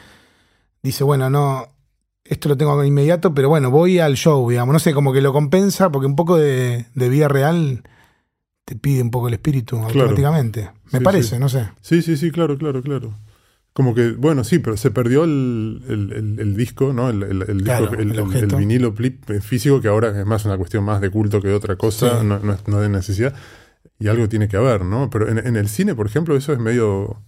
[0.83, 1.67] dice, bueno, no,
[2.25, 5.31] esto lo tengo inmediato, pero bueno, voy al show, digamos, no sé, como que lo
[5.31, 7.83] compensa, porque un poco de, de vida real
[8.65, 10.69] te pide un poco el espíritu automáticamente.
[10.91, 11.39] Me Sí, parece, sí.
[11.39, 11.69] no sé.
[11.81, 13.13] Sí, sí, sí, claro, claro, claro.
[13.77, 17.11] Como que, bueno, sí, pero se perdió el, el- el- el disco, ¿no?
[17.11, 17.19] El,
[17.63, 21.49] Claro, disco, vinilo plip físico, que ahora es más una cuestión más de culto que
[21.49, 22.25] de otra cosa, Sí.
[22.25, 23.35] no, no, es- no de necesidad.
[23.99, 25.11] Y algo tiene que haber, ¿no?
[25.11, 27.21] Pero en, en el cine, por ejemplo, eso es medio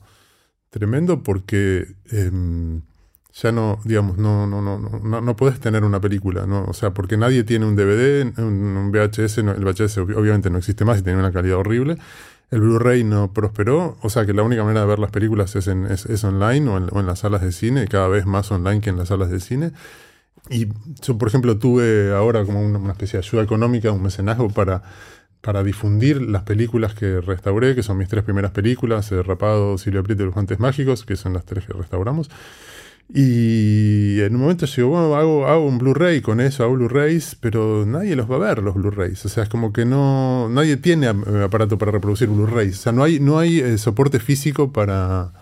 [0.71, 2.81] tremendo porque em,
[3.31, 6.63] ya no, digamos, no, no, no, no, no, no puedes tener una película, ¿no?
[6.65, 10.57] O sea, porque nadie tiene un DVD, un, un VHS, el VHS ob- obviamente no
[10.57, 11.97] existe más y tiene una calidad horrible.
[12.51, 15.67] El Blu-ray no prosperó, o sea que la única manera de ver las películas es,
[15.67, 18.97] en, es, online o en, las salas de cine, cada vez más online que en
[18.97, 19.71] las salas de cine.
[20.49, 20.67] Y
[21.01, 24.81] yo, por ejemplo, tuve ahora como una, una especie de ayuda económica, un mecenazgo para,
[25.41, 30.03] para difundir las películas que restauré, que son mis tres primeras películas, eh, Rapado, Silvia
[30.03, 32.29] Prieto y los Guantes Mágicos, que son las tres que restauramos.
[33.11, 37.83] Y en un momento llegó, bueno, hago, hago un Blu-ray con eso, hago Blu-rays, pero
[37.85, 39.25] nadie los va a ver, los Blu-rays.
[39.25, 42.77] O sea, es como que no, nadie tiene eh, aparato para reproducir Blu-rays.
[42.77, 45.33] O sea, no hay, no hay eh, soporte físico para,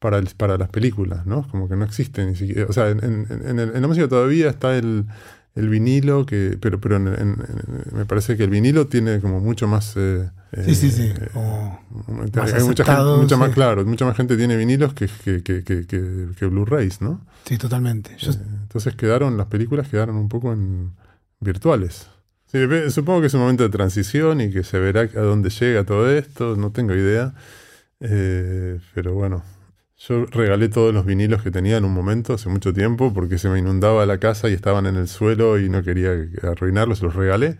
[0.00, 1.48] para, para las películas, ¿no?
[1.48, 2.66] Como que no existe ni siquiera.
[2.68, 5.06] O sea, en, en- en el- en la música todavía está el,
[5.54, 9.40] el vinilo, que, pero, pero en- en- en- me parece que el vinilo tiene como
[9.40, 9.94] mucho más...
[9.96, 10.28] eh,
[10.64, 11.02] Sí, sí, sí.
[11.14, 15.64] eh, como hay mucha, gente, más, claro, mucha más gente tiene vinilos que, que, que,
[15.64, 17.24] que, que- Blu-rays, ¿no?
[17.44, 18.16] sí, totalmente.
[18.18, 20.92] Yo- Eh, Entonces quedaron, las películas quedaron un poco en
[21.40, 22.08] virtuales.
[22.46, 22.58] Sí,
[22.90, 26.08] supongo que es un momento de transición y que se verá a dónde llega todo
[26.10, 27.34] esto, no tengo idea.
[28.00, 29.42] Eh, pero bueno,
[30.08, 33.48] yo regalé todos los vinilos que tenía en un momento, hace mucho tiempo, porque se
[33.48, 36.10] me inundaba la casa y estaban en el suelo y no quería
[36.42, 37.58] arruinarlos, los regalé.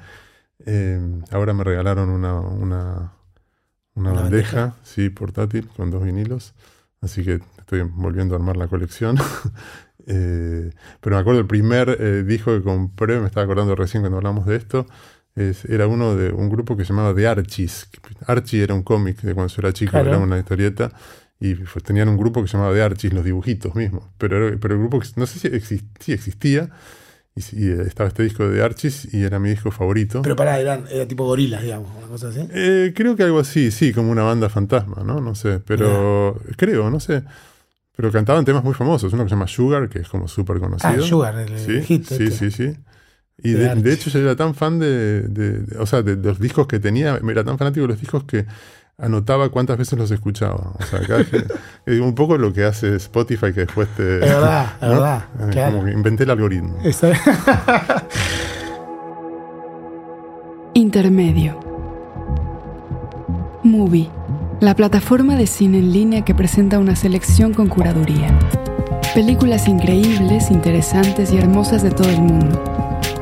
[0.66, 3.12] Eh, ahora me regalaron una, una,
[3.94, 4.74] bandeja, bandeja.
[4.82, 6.54] sí, portátil, con dos vinilos.
[7.00, 9.16] Así que estoy volviendo a armar la colección.
[10.06, 14.18] Eh, pero me acuerdo el primer eh, disco que compré, me estaba acordando recién cuando
[14.18, 14.86] hablamos de esto,
[15.34, 17.88] es- era uno de un grupo que se llamaba The Archies.
[18.26, 20.08] Archie era un cómic de cuando yo era chico, Claro.
[20.10, 20.92] era una historieta.
[21.46, 24.04] Y tenían un grupo que se llamaba The Archies, los dibujitos mismos.
[24.18, 26.70] Pero, pero el grupo, no sé si exis- sí existía.
[27.36, 30.22] Y, y, eh, estaba este disco de The Archies y era mi disco favorito.
[30.22, 32.48] Pero pará, eran, era tipo gorilas, digamos, una cosa así.
[32.52, 35.20] Eh, creo que algo así, sí, como una banda fantasma, ¿no?
[35.20, 37.24] No sé, pero creo, no sé.
[37.96, 41.04] Pero cantaban temas muy famosos, uno que se llama Sugar, que es como súper conocido.
[41.04, 42.30] Ah, Sugar, el, Sí, sí, este.
[42.32, 42.76] sí, sí.
[43.42, 46.16] Y De de, de hecho yo era tan fan de, de- de- o sea, de,
[46.16, 48.46] de los discos que tenía, era tan fanático de los discos que
[48.98, 50.72] anotaba cuántas veces los escuchaba.
[50.78, 51.44] O sea, cada vez que-
[51.86, 54.14] eh, un poco lo que hace Spotify que después te...
[54.16, 55.24] Es verdad, es verdad.
[55.40, 55.72] Eh, claro.
[55.72, 56.76] Como que inventé el algoritmo.
[60.74, 61.60] Intermedio.
[63.62, 64.10] Movie,
[64.60, 68.36] la plataforma de cine en línea que presenta una selección con curaduría.
[69.14, 72.62] Películas increíbles, interesantes y hermosas de todo el mundo.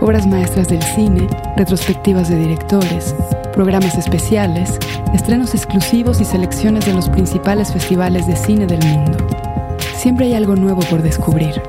[0.00, 3.14] Obras maestras del cine, retrospectivas de directores,
[3.52, 4.78] programas especiales,
[5.14, 9.18] estrenos exclusivos y selecciones de los principales festivales de cine del mundo.
[9.94, 11.60] Siempre hay algo nuevo por descubrir.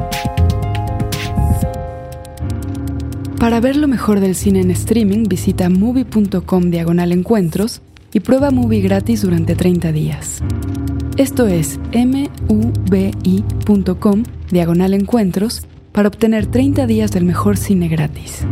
[3.40, 7.82] Para ver lo mejor del cine en streaming, visita movie.com diagonal encuentros
[8.14, 10.42] y prueba Movie gratis durante 30 días.
[11.18, 11.80] Esto es
[12.48, 18.46] mubi.com diagonal encuentros para obtener 30 días del mejor cine gratis.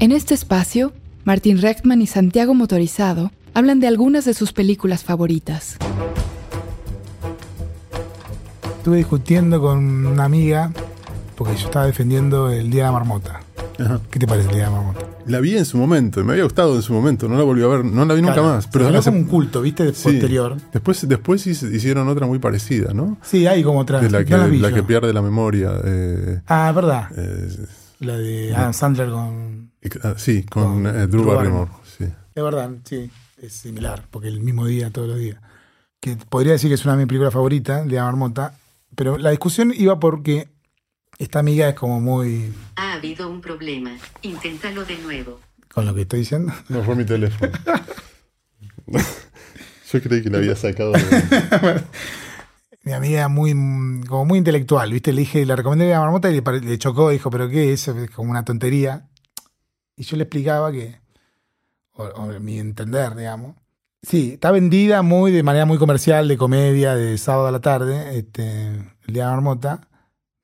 [0.00, 0.92] En este espacio,
[1.24, 5.76] Martín Rechtman y Santiago Motorizado hablan de algunas de sus películas favoritas.
[8.78, 10.72] Estuve discutiendo con una amiga
[11.36, 13.40] porque yo estaba defendiendo el Día de la Marmota.
[13.78, 14.00] Ajá.
[14.10, 15.06] ¿Qué te parece el Día de la Marmota?
[15.26, 17.66] La vi en su momento, me había gustado en su momento, no la volví a
[17.66, 18.64] ver, no la vi nunca Claro, más.
[18.64, 19.92] se Pero volvió hace- como un culto, ¿viste?
[19.92, 20.04] sí.
[20.04, 20.56] Posterior.
[20.72, 23.18] Después, después hicieron otra muy parecida, ¿no?
[23.22, 24.00] Sí, hay como otra.
[24.00, 24.76] De la que, no la vi la yo.
[24.76, 25.72] que pierde la memoria.
[25.84, 27.08] eh, Ah, verdad.
[27.16, 27.48] eh,
[28.00, 29.59] La de Adam Sandler con.
[30.02, 31.70] Ah, sí, con Con eh, Drew Drew Barrymore.
[31.98, 32.04] Sí.
[32.04, 33.10] Es verdad, sí.
[33.40, 35.38] Es similar, porque el mismo día, todos los días.
[36.00, 38.54] Que podría decir que es una de mis películas favoritas, el Día de la Marmota.
[38.94, 40.48] Pero la discusión iba porque
[41.18, 42.52] esta amiga es como muy...
[42.76, 43.96] Ha habido un problema.
[44.22, 45.40] Inténtalo de nuevo.
[45.72, 46.52] ¿Con lo que estoy diciendo?
[46.68, 47.52] No, fue mi teléfono.
[49.92, 50.92] Yo creí que le había sacado.
[52.82, 53.52] mi amiga muy
[54.08, 55.12] como muy intelectual, ¿viste?
[55.12, 57.88] Le dije, le recomendé la marmota y le, chocó, dijo, pero ¿qué es?
[57.88, 59.08] Es como una tontería.
[60.00, 60.98] Y yo le explicaba que,
[61.92, 63.54] o, mi entender, digamos.
[64.00, 68.16] Sí, está vendida muy de manera muy comercial, de comedia, de sábado a la tarde,
[68.16, 69.78] este, el día de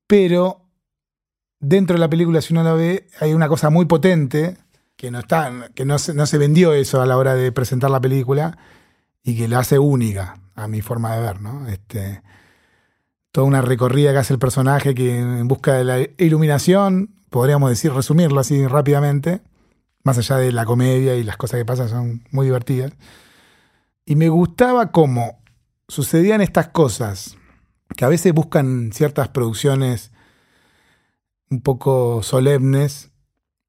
[0.06, 0.60] pero
[1.58, 4.58] dentro de la película, si uno la ve, hay una cosa muy potente
[4.94, 7.90] que no está, que no se, no se vendió eso a la hora de presentar
[7.90, 8.58] la película
[9.22, 11.66] y que la hace única a mi forma de ver, ¿no?
[11.66, 12.20] Este,
[13.36, 17.92] toda una recorrida que hace el personaje que en busca de la iluminación, podríamos decir,
[17.92, 19.42] resumirlo así rápidamente,
[20.04, 22.94] más allá de la comedia y las cosas que pasan son muy divertidas.
[24.06, 25.42] Y me gustaba cómo
[25.86, 27.36] sucedían estas cosas,
[27.94, 30.12] que a veces buscan ciertas producciones
[31.50, 33.10] un poco solemnes,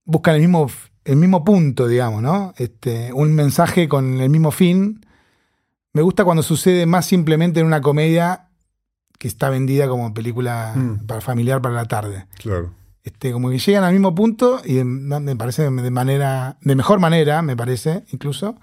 [0.05, 0.71] buscan el mismo,
[1.03, 2.53] el mismo punto, digamos, ¿no?
[2.55, 5.05] Este, un mensaje con el mismo fin.
[5.91, 8.46] Me gusta cuando sucede más simplemente en una comedia
[9.17, 11.05] que está vendida como película mm.
[11.07, 12.25] para familiar para la tarde.
[12.37, 12.71] Claro.
[13.03, 17.41] Este, como que llegan al mismo punto y me parece de manera, de mejor manera,
[17.41, 18.57] me parece, incluso.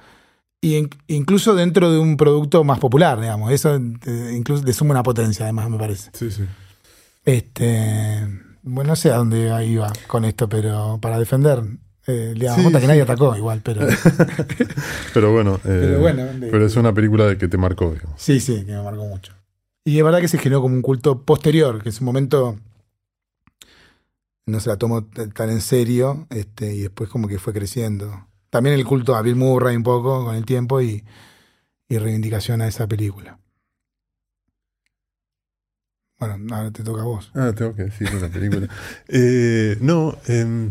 [0.61, 3.53] Y incluso dentro de un producto más popular, digamos.
[3.53, 6.11] Eso incluso le suma una potencia, además, me parece.
[6.13, 6.45] Sí, sí.
[7.25, 8.27] Este.
[8.63, 11.63] Bueno, no sé a dónde iba con esto, pero para defender
[12.07, 13.87] eh, le sí, que nadie atacó igual, pero.
[15.15, 17.93] pero bueno, eh, pero, es una película de que te marcó.
[17.93, 18.21] Digamos.
[18.21, 19.33] Sí, sí, que me marcó mucho.
[19.85, 22.59] Y es verdad que se generó como un culto posterior, que en su momento
[24.47, 28.27] no se la tomó tan en serio, este, y después como que fue creciendo.
[28.51, 31.05] También el culto a Bill Murray un poco con el tiempo y,
[31.89, 33.39] y reivindicación a esa película.
[36.19, 37.31] Bueno, ahora te toca a vos.
[37.35, 38.69] Ah, tengo que decir una película.
[39.09, 40.71] eh, no, eh,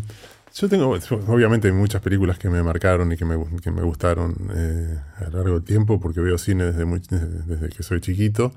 [0.54, 0.88] yo tengo,
[1.26, 5.24] obviamente hay muchas películas que me marcaron y que me, que me gustaron eh, a
[5.24, 8.52] lo largo del tiempo porque veo cine desde, muy, desde, que soy chiquito.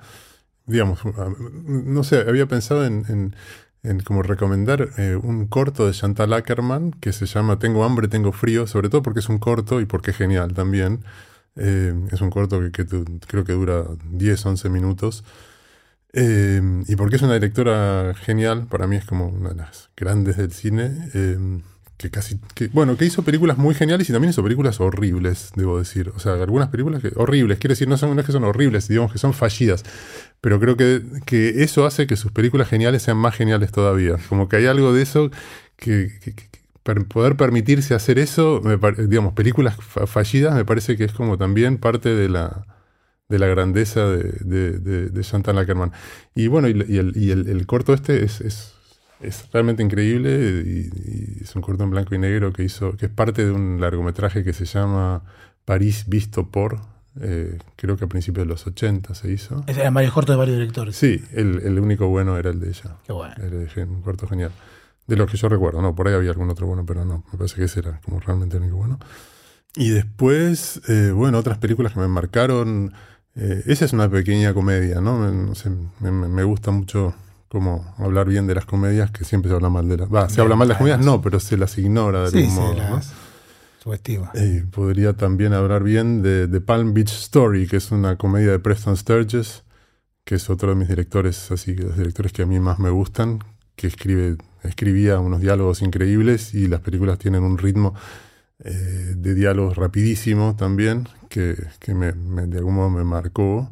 [0.67, 0.99] Digamos,
[1.65, 3.33] no sé, había pensado en,
[3.83, 8.31] en, como recomendar eh, un corto de Chantal Ackerman que se llama Tengo hambre, tengo
[8.33, 11.03] frío, sobre todo porque es un corto y porque es genial también.
[11.55, 12.85] Eh, es un corto que, que
[13.27, 15.23] creo que dura 10, 11 minutos.
[16.13, 20.37] Eh, y porque es una directora genial, para mí es como una de las grandes
[20.37, 21.09] del cine,
[21.97, 25.79] que casi, que, bueno, que hizo películas muy geniales y también hizo películas horribles, debo
[25.79, 26.11] decir.
[26.15, 29.11] O sea, algunas películas que, horribles, quiere decir, no son no que son horribles, digamos
[29.11, 29.83] que son fallidas,
[30.39, 34.17] pero creo que, que, eso hace que sus películas geniales sean más geniales todavía.
[34.29, 35.31] Como que hay algo de eso
[35.75, 36.11] que,
[37.09, 38.61] poder permitirse hacer eso,
[39.07, 42.65] digamos, películas fallidas, me parece que es como también parte de la
[43.29, 45.91] de la grandeza de, de, de, Chantal Ackerman.
[46.33, 48.76] Y bueno, y, el, corto este es, es,
[49.51, 53.45] realmente increíble y, es un corto en blanco y negro que hizo, que es parte
[53.45, 55.23] de un largometraje que se llama
[55.65, 56.79] París visto por,
[57.19, 59.63] eh, creo que a principios de los 80 se hizo.
[59.67, 60.95] Eran varios cortos de varios directores.
[60.95, 62.97] Sí, el, el, único bueno era el de ella.
[63.05, 63.33] Qué bueno.
[63.37, 64.51] Era un corto genial.
[65.07, 67.37] De los que yo recuerdo, no, por ahí había algún otro bueno, pero no, me
[67.37, 68.99] parece que ese era como realmente el único bueno.
[69.75, 72.93] Y después, eh, bueno, otras películas que me marcaron.
[73.35, 75.19] Eh, esa es una pequeña comedia, ¿no?
[75.99, 77.13] Me, me, gusta mucho
[77.47, 80.13] como hablar bien de las comedias, que siempre se habla mal de las...
[80.13, 83.01] Va, se habla mal de las comedias, no, pero se las ignora de algún modo.
[83.81, 84.31] Subestima.
[84.33, 88.59] Eh, podría también hablar bien de, de, Palm Beach Story, que es una comedia de
[88.59, 89.63] Preston Sturges,
[90.25, 92.89] que es otro de mis directores, así que los directores que a mí más me
[92.89, 93.39] gustan,
[93.77, 97.93] que escribe, escribía unos diálogos increíbles y las películas tienen un ritmo
[98.59, 101.55] eh, de diálogos rapidísimo también, que,
[101.93, 103.71] me, de algún modo me marcó.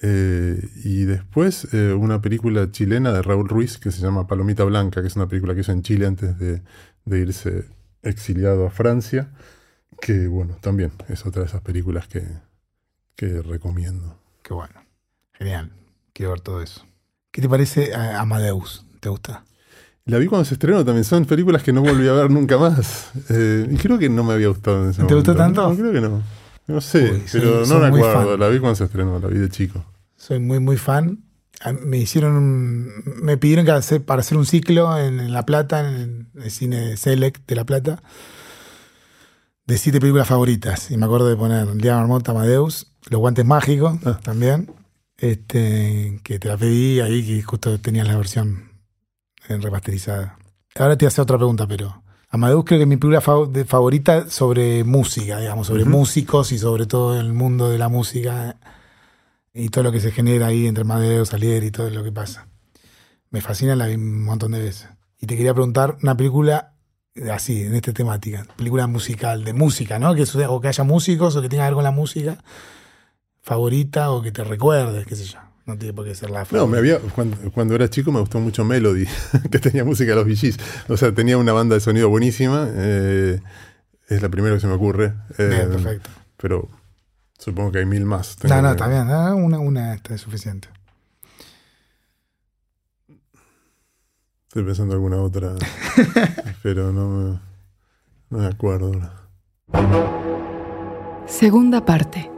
[0.00, 5.02] Eh, y después eh, una película chilena de Raúl Ruiz que se llama Palomita Blanca,
[5.02, 6.62] que es una película que hizo en Chile antes de,
[7.06, 7.66] irse
[8.02, 9.30] exiliado a Francia,
[10.00, 12.24] que bueno, también es otra de esas películas que,
[13.16, 14.18] que recomiendo.
[14.42, 14.82] Qué bueno,
[15.32, 15.70] genial,
[16.12, 16.86] quiero ver todo eso.
[17.30, 18.86] ¿Qué te parece Amadeus?
[19.00, 19.44] ¿Te gusta?
[20.04, 21.04] La vi cuando se estrenó también.
[21.04, 23.12] Son películas que no volví a ver nunca más.
[23.30, 25.68] Eh, y creo que no me había gustado en ese ¿Te gustó tanto?
[25.68, 26.22] No, creo que no.
[26.72, 28.36] No sé, pero no me acuerdo.
[28.36, 29.84] La vi cuando se estrenó, la vi de chico.
[30.16, 31.22] Soy muy, muy fan.
[31.82, 36.50] Me hicieron me pidieron que hacer, para hacer un ciclo en, La Plata, en el
[36.50, 38.02] cine Select de La Plata,
[39.66, 40.90] de siete películas favoritas.
[40.90, 44.18] Y me acuerdo de poner El Día Marmota, Amadeus, Los Guantes Mágicos ah.
[44.22, 44.72] también,
[45.18, 48.70] este, que te la pedí ahí, que justo tenías la versión
[49.48, 50.38] en remasterizada.
[50.76, 52.02] Ahora te voy a hacer otra pregunta, pero
[52.34, 57.20] Amadeus creo que es mi película favorita sobre música, digamos, sobre músicos y sobre todo
[57.20, 58.56] el mundo de la música
[59.52, 62.48] y todo lo que se genera ahí entre Madeo, Salieri y todo lo que pasa.
[63.28, 64.88] Me fascina, la vi un montón de veces.
[65.20, 66.72] Y te quería preguntar una película
[67.30, 70.14] así, en esta temática, película musical, de música, ¿no?
[70.14, 72.42] Que, o que haya músicos o que tenga algo con la música
[73.42, 75.51] favorita o que te recuerdes, qué sé yo.
[75.64, 78.64] No tiene por qué ser la No, me había, cuando, era chico me gustó mucho
[78.64, 79.06] Melody,
[79.50, 80.58] que tenía música de los VGs.
[80.88, 82.68] O sea, tenía una banda de sonido buenísima.
[82.68, 83.40] Eh,
[84.08, 85.14] es la primera que se me ocurre.
[85.38, 86.10] Eh, perfecto.
[86.36, 86.68] Pero
[87.38, 88.36] supongo que hay mil más.
[88.42, 89.08] no, no, está bien.
[89.08, 90.68] Una, una está suficiente.
[94.48, 95.54] Estoy pensando en alguna otra,
[96.62, 97.40] pero no me,
[98.28, 98.92] no me acuerdo.
[101.26, 102.31] Segunda parte.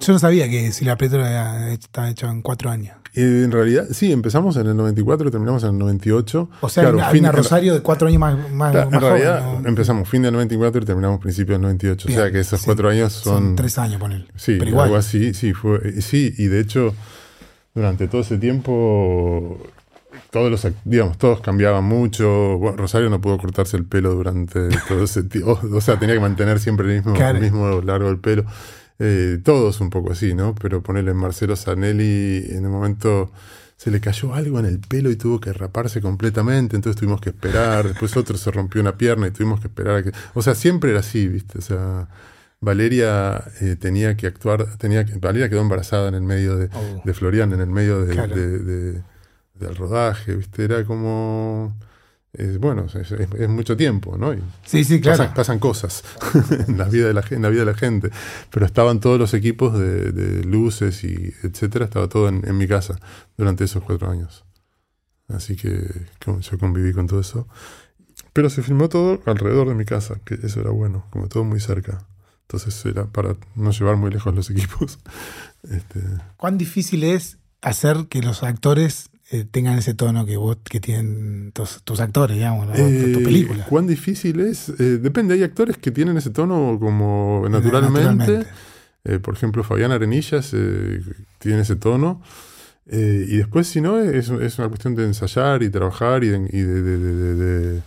[0.00, 2.96] Yo no sabía que si la Petro estaba hecho en cuatro años.
[3.12, 6.48] Y en realidad, sí, empezamos en el 94 y terminamos en el 98.
[6.60, 10.22] O sea, claro, hay, una Rosario de cuatro años más, más, En realidad, empezamos fin
[10.22, 12.08] del 94 y terminamos principio del 98.
[12.08, 13.34] o sea, que esos cuatro años son...
[13.34, 13.56] son...
[13.56, 14.28] tres años, él.
[14.36, 14.84] Sí, Pero igual.
[14.86, 16.94] algo así, sí, fue, sí, y de hecho,
[17.74, 19.58] durante todo ese tiempo
[20.30, 25.24] todos los digamos todos cambiaban mucho Rosario no pudo cortarse el pelo durante todo ese
[25.24, 28.44] tiempo o sea tenía que mantener siempre el mismo, el mismo largo del pelo
[29.02, 30.54] eh, todos un poco así, ¿no?
[30.54, 33.32] Pero ponerle Marcelo Zanelli en un momento
[33.78, 37.30] se le cayó algo en el pelo y tuvo que raparse completamente, entonces tuvimos que
[37.30, 40.12] esperar, después otro se rompió una pierna y tuvimos que esperar a que...
[40.34, 41.58] O sea, siempre era así, ¿viste?
[41.58, 42.08] O sea,
[42.60, 47.00] Valeria eh, tenía que actuar, tenía que, Valeria quedó embarazada en el medio de, oh.
[47.02, 49.02] de Florian, en el medio de,
[49.54, 50.64] del rodaje, ¿viste?
[50.64, 51.74] Era como
[52.60, 54.32] bueno, es, mucho tiempo, ¿no?
[54.64, 55.32] sí, sí, claro.
[55.34, 56.04] Pasan, cosas
[56.68, 58.10] en, la vida de la, en la vida de la gente.
[58.50, 62.98] Pero estaban todos los equipos de, luces y etcétera, estaba todo en, mi casa
[63.36, 64.44] durante esos cuatro años.
[65.28, 67.48] Así que yo conviví con todo eso.
[68.32, 71.58] Pero se filmó todo alrededor de mi casa, que eso era bueno, como todo muy
[71.58, 72.06] cerca.
[72.42, 74.98] Entonces era para no llevar muy lejos los equipos.
[75.62, 76.00] Este...
[76.38, 81.52] ¿Cuán difícil es hacer que los actores eh, tengan ese tono que vos que tienen
[81.52, 83.64] tus, actores, digamos, tu eh, película.
[83.66, 84.70] ¿Cuán difícil es?
[84.70, 88.44] Eh, depende, hay actores que tienen ese tono como naturalmente.
[89.22, 90.50] por ejemplo, Fabián Arenillas
[91.38, 92.22] tiene ese tono.
[92.90, 97.82] y después, si no, es, una cuestión de ensayar y trabajar y, de,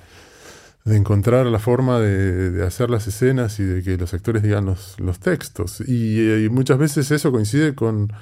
[0.85, 5.19] encontrar la forma de, hacer las escenas y de que los actores digan los, los
[5.19, 5.81] textos.
[5.85, 8.13] y muchas veces eso coincide con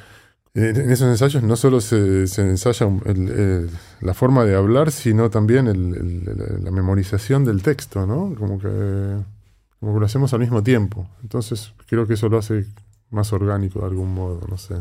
[0.54, 2.88] en esos ensayos no solo se, ensaya
[4.02, 5.66] la forma de hablar, sino también
[6.64, 8.36] la memorización del texto, ¿no?
[8.38, 9.18] Como que,
[9.80, 11.08] como que lo hacemos al mismo tiempo.
[11.22, 12.66] Entonces creo que eso lo hace
[13.12, 14.76] más orgánico de algún modo, no sé.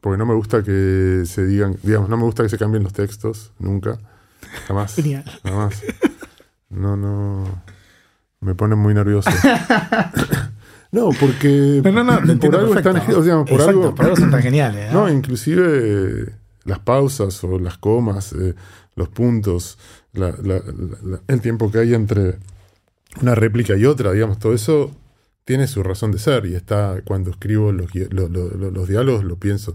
[0.00, 2.92] Porque no me gusta que se digan, digamos, no me gusta que se cambien los
[2.92, 3.98] textos, nunca.
[4.66, 4.94] Jamás.
[4.94, 5.24] Genial.
[5.42, 5.82] Jamás.
[6.68, 7.44] No, no.
[8.40, 9.30] Me pone muy nervioso.
[10.96, 14.30] No, porque no, no, no, por algo están, o sea, por, algo, por algo son
[14.30, 14.90] tan geniales.
[14.90, 16.32] No, inclusive
[16.64, 18.54] las pausas o las comas, eh,
[18.94, 19.76] los puntos,
[20.14, 22.38] el tiempo que hay entre
[23.20, 24.90] una réplica y otra, digamos, todo eso
[25.44, 29.74] tiene su razón de ser y está cuando escribo los, los diálogos lo pienso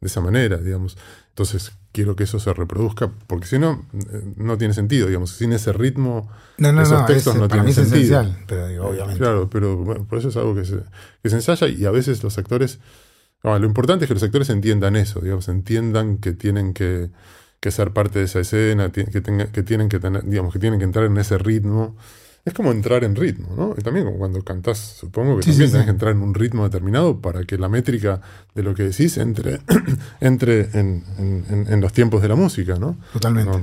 [0.00, 0.98] de esa manera, digamos.
[1.36, 5.52] Entonces, quiero que eso se reproduzca, porque si no, eh, no tiene sentido, digamos, sin
[5.52, 8.22] ese ritmo, esos textos no tienen sentido.
[8.22, 9.18] Esencial, pero digo, obviamente.
[9.18, 10.78] Claro, pero bueno, por eso es algo que se,
[11.22, 12.78] que se ensaya y a veces los actores,
[13.42, 17.10] lo importante es que los actores entiendan eso, digamos, entiendan que tienen que,
[17.60, 20.78] que ser parte de esa escena, que, tenga, que tienen que tener, digamos, que tienen
[20.78, 21.98] que entrar en ese ritmo
[22.46, 23.74] es como entrar en ritmo, ¿no?
[23.76, 27.20] Y también como cuando cantás, supongo que también tenés que entrar en un ritmo determinado
[27.20, 28.20] para que la métrica
[28.54, 29.60] de lo que decís entre,
[30.20, 32.96] entre en, los tiempos de la música, ¿no?
[33.12, 33.58] Totalmente.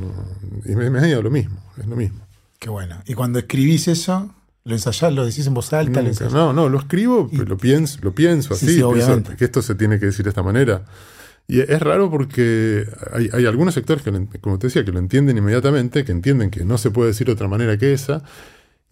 [0.65, 2.19] y me, me ha ido lo mismo, es lo mismo.
[2.59, 3.01] Qué bueno.
[3.05, 4.29] Y cuando escribís eso,
[4.65, 6.01] ¿Lo ensayás, lo decís en voz alta?
[6.31, 8.81] no, no, lo escribo, lo pienso, lo pienso así,
[9.37, 10.85] que esto se tiene que decir de esta manera.
[11.49, 15.37] Y es raro porque hay, hay, algunos sectores que, como te decía, que lo entienden
[15.37, 18.23] inmediatamente, que entienden que no se puede decir de otra manera que esa,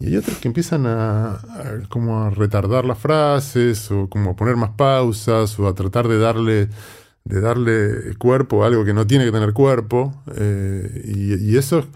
[0.02, 1.40] y hay otros que empiezan a,
[1.88, 6.18] como a retardar las frases o como a poner más pausas o a tratar de
[6.18, 6.68] darle,
[7.22, 10.12] de darle cuerpo a algo que no tiene que tener cuerpo.
[10.34, 11.86] Eh, y, eso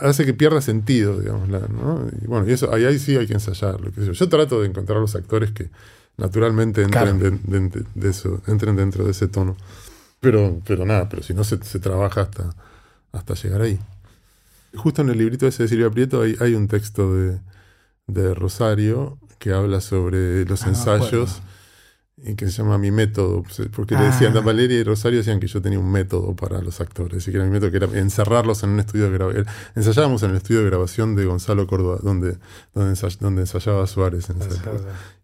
[0.00, 1.48] hace que pierda sentido, digamos.
[1.48, 2.08] ¿no?
[2.22, 3.90] Y bueno, y eso ahí, ahí sí hay que ensayarlo.
[3.90, 4.12] Yo.
[4.12, 5.70] yo trato de encontrar los actores que
[6.16, 9.56] naturalmente entren, de, eso, entren dentro de ese tono.
[10.20, 12.54] Pero, pero nada, pero si no se, se trabaja hasta,
[13.10, 13.80] hasta llegar ahí.
[14.76, 19.80] Justo en el librito ese de Silvia Prieto hay, un texto de, Rosario que habla
[19.80, 21.40] sobre los ah, ensayos
[22.16, 23.42] y que se llama Mi Método,
[23.74, 24.40] porque le decían, Ah.
[24.40, 27.44] Valeria y Rosario decían que yo tenía un método para los actores, y que era
[27.44, 29.46] mi método, que era encerrarlos en un estudio de grabación.
[29.74, 32.38] Ensayábamos en el estudio de grabación de Gonzalo Córdoba, donde,
[32.72, 34.30] donde, ensay- donde ensayaba Suárez.
[34.30, 34.36] en.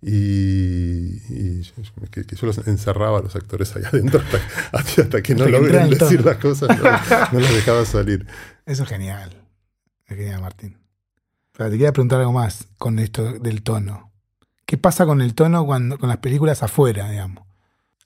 [0.03, 4.21] Y, y yo- yo- que, que yo los encerraba a los actores ahí adentro
[4.73, 6.85] hasta, hasta- que no logren decir las cosas, no,
[7.33, 8.27] no los dejaba salir.
[8.67, 9.31] Eso es genial.
[10.11, 10.77] Es genial, Martín.
[11.53, 14.11] Pero te quería preguntar algo más con esto del tono.
[14.67, 17.47] ¿Qué pasa con el tono cuando con las películas afuera, digamos?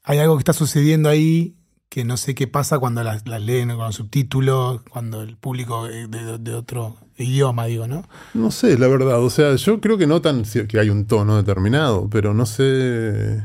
[0.03, 1.57] Hay algo que está sucediendo ahí
[1.89, 6.09] que no sé qué pasa cuando las, leen con los subtítulos, cuando el público eh,
[6.09, 8.05] de, otro idioma, digo, ¿no?
[8.35, 9.21] No sé, la verdad.
[9.23, 13.45] O sea, yo creo que notan que hay un tono determinado, pero no sé.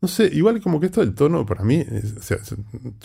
[0.00, 1.84] No sé, igual como que esto del tono para mí,
[2.18, 2.38] o sea,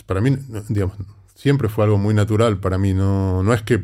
[0.06, 0.36] para mí,
[0.68, 0.96] digamos,
[1.34, 2.94] siempre fue algo muy natural para mí.
[2.94, 3.82] No, no es que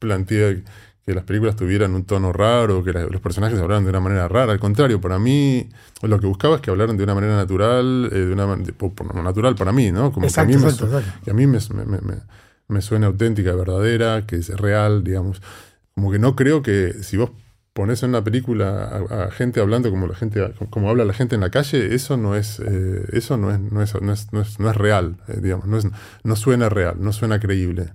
[0.00, 0.64] planteé
[1.06, 4.52] que las películas tuvieran un tono raro, que los personajes hablaran de una manera rara.
[4.52, 5.68] Al contrario, para mí,
[6.02, 8.74] lo que buscaba es que hablaran de una manera natural, eh, de una de-
[9.22, 10.12] natural para mí, ¿no?
[10.12, 11.20] Como Exacto, que a mí, me exacto, exacto.
[11.24, 12.22] que a mí me, me, me-
[12.68, 15.42] me suena auténtica, verdadera, que es real, digamos.
[15.94, 17.30] Como que no creo que si vos
[17.72, 20.40] pones en una película a, a gente hablando como la gente
[20.70, 23.82] como habla la gente en la calle, eso no es eh, eso no es no
[23.82, 25.86] es, no es, no es, no es real, eh, digamos, no, es,
[26.24, 27.92] no suena real, no suena creíble.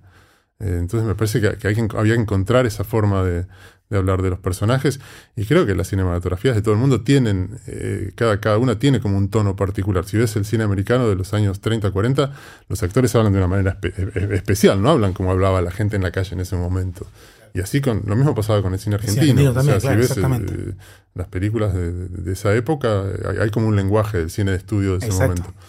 [0.59, 3.45] Eh, entonces me parece que, que hay que había que encontrar esa forma de,
[3.89, 4.99] de hablar de los personajes
[5.35, 8.99] y creo que las cinematografías de todo el mundo tienen, eh, cada, cada una tiene
[9.01, 10.05] como un tono particular.
[10.05, 12.31] Si ves el cine americano de los años 30, 40,
[12.69, 15.97] los actores hablan de una manera espe- eh, especial, no hablan como hablaba la gente
[15.97, 17.05] en la calle en ese momento.
[17.53, 19.21] Y así con lo mismo pasaba con el cine argentino.
[19.23, 20.75] argentino también, o sea, claro, si ves eh,
[21.13, 24.91] las películas de, de esa época, hay, hay como un lenguaje del cine de estudio
[24.91, 25.41] de ese Exacto.
[25.43, 25.59] momento.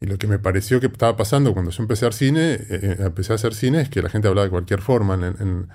[0.00, 2.66] Y lo que me pareció que estaba pasando cuando yo empecé a hacer cine, eh,
[2.70, 5.68] eh, empecé a hacer cine, es que la gente hablaba de cualquier forma en, en-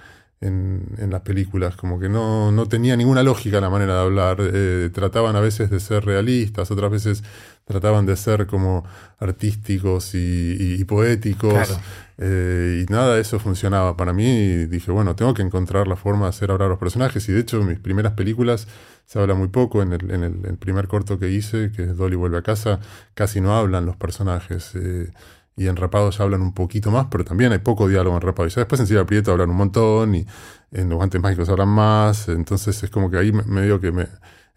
[0.43, 4.37] en- en las películas, como que no, no tenía ninguna lógica la manera de hablar.
[4.41, 7.23] eh, trataban a veces de ser realistas, otras veces
[7.65, 8.83] trataban de ser como
[9.19, 10.17] artísticos y,
[10.59, 11.53] y- y poéticos.
[11.53, 11.79] Claro.
[12.17, 14.25] eh, y nada de eso funcionaba para mí.
[14.25, 17.27] Y dije, bueno, tengo que encontrar la forma de hacer hablar a los personajes.
[17.29, 18.67] Y de hecho, mis primeras películas
[19.05, 19.81] se habla muy poco.
[19.81, 22.79] En el, en el- primer corto que hice, que es Dolly vuelve a casa,
[23.13, 24.71] casi no hablan los personajes.
[24.75, 25.11] eh,
[25.55, 28.47] y en Rapado ya hablan un poquito más, pero también hay poco diálogo en Rapado.
[28.47, 30.25] Y ya después en Silvia Prieto hablan un montón y
[30.71, 32.29] en Los Guantes Mágicos hablan más.
[32.29, 34.07] Entonces es como que ahí me- medio que me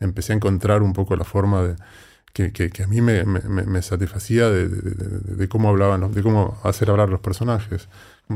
[0.01, 1.77] empecé a encontrar un poco la forma de
[2.35, 6.13] que, que- que a mí me, me- me- satisfacía de, de- de- de cómo hablaban,
[6.13, 7.89] de cómo hacer hablar los personajes.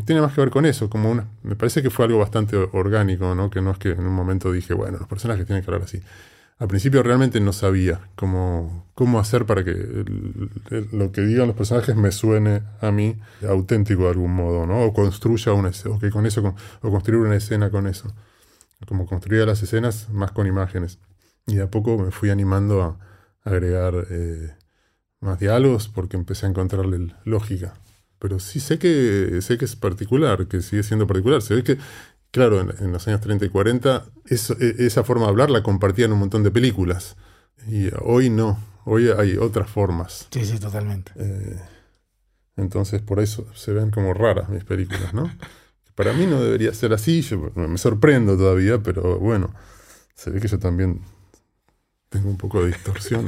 [0.06, 3.34] Tiene más que ver con eso, como una, me parece que fue algo bastante orgánico,
[3.34, 3.50] ¿no?
[3.50, 6.00] Que no es que en un momento dije, bueno, los personajes tienen que hablar así.
[6.58, 11.46] Al principio realmente no sabía cómo, cómo hacer para que el- el- lo que digan
[11.48, 13.16] los personajes me suene a mí
[13.48, 14.82] auténtico de algún modo, ¿no?
[14.84, 18.12] O construya una o que con eso, con- o construir una escena con eso.
[18.86, 20.98] Como construía las escenas más con imágenes.
[21.46, 23.07] Y de a poco me fui animando a
[23.48, 24.52] agregar eh,
[25.20, 27.74] más diálogos porque empecé a encontrarle lógica.
[28.18, 31.40] Pero sí sé que sé que es particular, que sigue siendo particular.
[31.42, 31.78] Se ve que,
[32.30, 35.62] claro, en, en los años 30 y 40, eso- e- esa forma de hablar la
[35.62, 37.16] compartían un montón de películas.
[37.68, 38.58] Y hoy no.
[38.84, 40.26] Hoy hay otras formas.
[40.30, 41.12] Sí, sí, totalmente.
[41.16, 41.58] Eh,
[42.56, 45.30] entonces por eso se ven como raras mis películas, ¿no?
[45.94, 49.52] Para mí no debería ser así, yo me sorprendo todavía, pero bueno,
[50.14, 51.00] se ve que yo también
[52.08, 53.26] tengo un poco de distorsión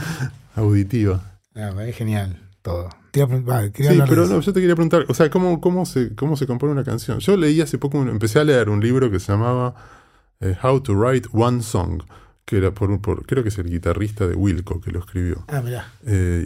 [0.56, 1.38] auditiva.
[1.54, 2.88] Es genial todo.
[3.10, 6.14] Te iba a Sí, pero no, yo te quería preguntar, o sea, ¿cómo, cómo, se,
[6.14, 7.18] ¿cómo se compone una canción?
[7.20, 9.74] Yo leí hace poco, un- empecé a leer un libro que se llamaba
[10.40, 12.02] eh, How to Write One Song,
[12.44, 15.44] que era por, creo que es el guitarrista de Wilco que lo escribió.
[15.48, 15.86] Ah, mirá.
[16.04, 16.44] Eh,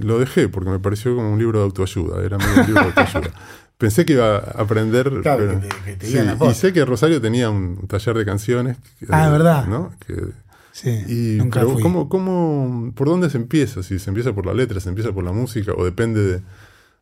[0.00, 2.80] y lo dejé porque me pareció como un libro de autoayuda, era medio un libro
[2.82, 3.30] de autoayuda.
[3.78, 5.08] Pensé que iba a aprender.
[5.22, 7.86] Claro, pero- que te- que te sí, digan la y sé que Rosario tenía un
[7.86, 8.76] taller de canciones.
[9.08, 9.66] Ah, eh, ¿verdad?
[9.68, 9.92] ¿no?
[10.04, 10.32] Que-
[10.80, 11.82] Sí, y, nunca pero fui.
[11.82, 13.82] ¿cómo, cómo, ¿Por dónde se empieza?
[13.82, 16.42] Si se empieza por la letra, se empieza por la música, o depende de,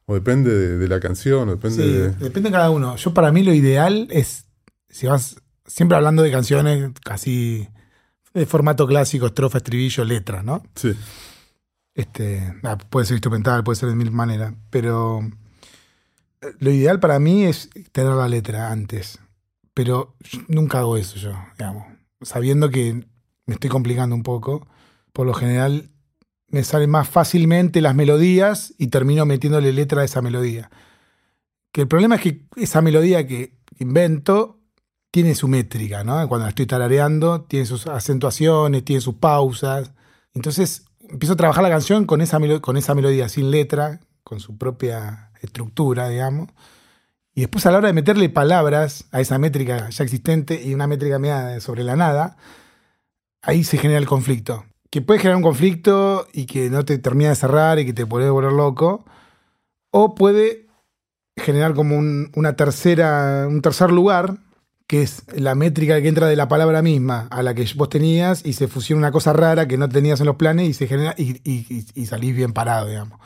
[0.06, 2.08] o depende de, de la canción, o depende Sí, de.
[2.12, 2.96] depende de cada uno.
[2.96, 4.46] Yo para mí lo ideal es,
[4.88, 7.68] si vas siempre hablando de canciones casi
[8.32, 10.62] de formato clásico, estrofa, estribillo, letra, ¿no?
[10.74, 10.92] Sí,
[11.94, 15.20] Este, ah, puede ser instrumental, puede ser de mil maneras, pero
[16.40, 19.18] eh, lo ideal para mí es tener la letra antes.
[19.74, 20.14] Pero
[20.48, 21.84] nunca hago eso yo, digamos.
[22.22, 23.04] Sabiendo que
[23.46, 24.66] me estoy complicando un poco,
[25.12, 25.90] por lo general
[26.48, 30.70] me salen más fácilmente las melodías y termino metiéndole letra a esa melodía.
[31.72, 34.60] Que el problema es que esa melodía que invento
[35.10, 36.28] tiene su métrica, ¿no?
[36.28, 39.92] Cuando la estoy tarareando, tiene sus acentuaciones, tiene sus pausas.
[40.34, 44.58] Entonces empiezo a trabajar la canción con esa, con esa melodía sin letra, con su
[44.58, 46.48] propia estructura, digamos.
[47.34, 50.86] Y después a la hora de meterle palabras a esa métrica ya existente y una
[50.86, 52.36] métrica media sobre la nada,
[53.46, 54.64] ahí se genera el conflicto.
[54.90, 58.06] que puede generar un conflicto y que no te termina de cerrar y que te
[58.06, 59.04] puede volver loco.
[59.90, 60.66] O puede
[61.36, 64.38] generar como un, una tercera, un tercer lugar,
[64.86, 68.44] que es la métrica que entra de la palabra misma a la que vos tenías
[68.46, 71.14] y se fusiona una cosa rara que no tenías en los planes y se genera
[71.18, 73.18] y, y- y salís bien parado, digamos.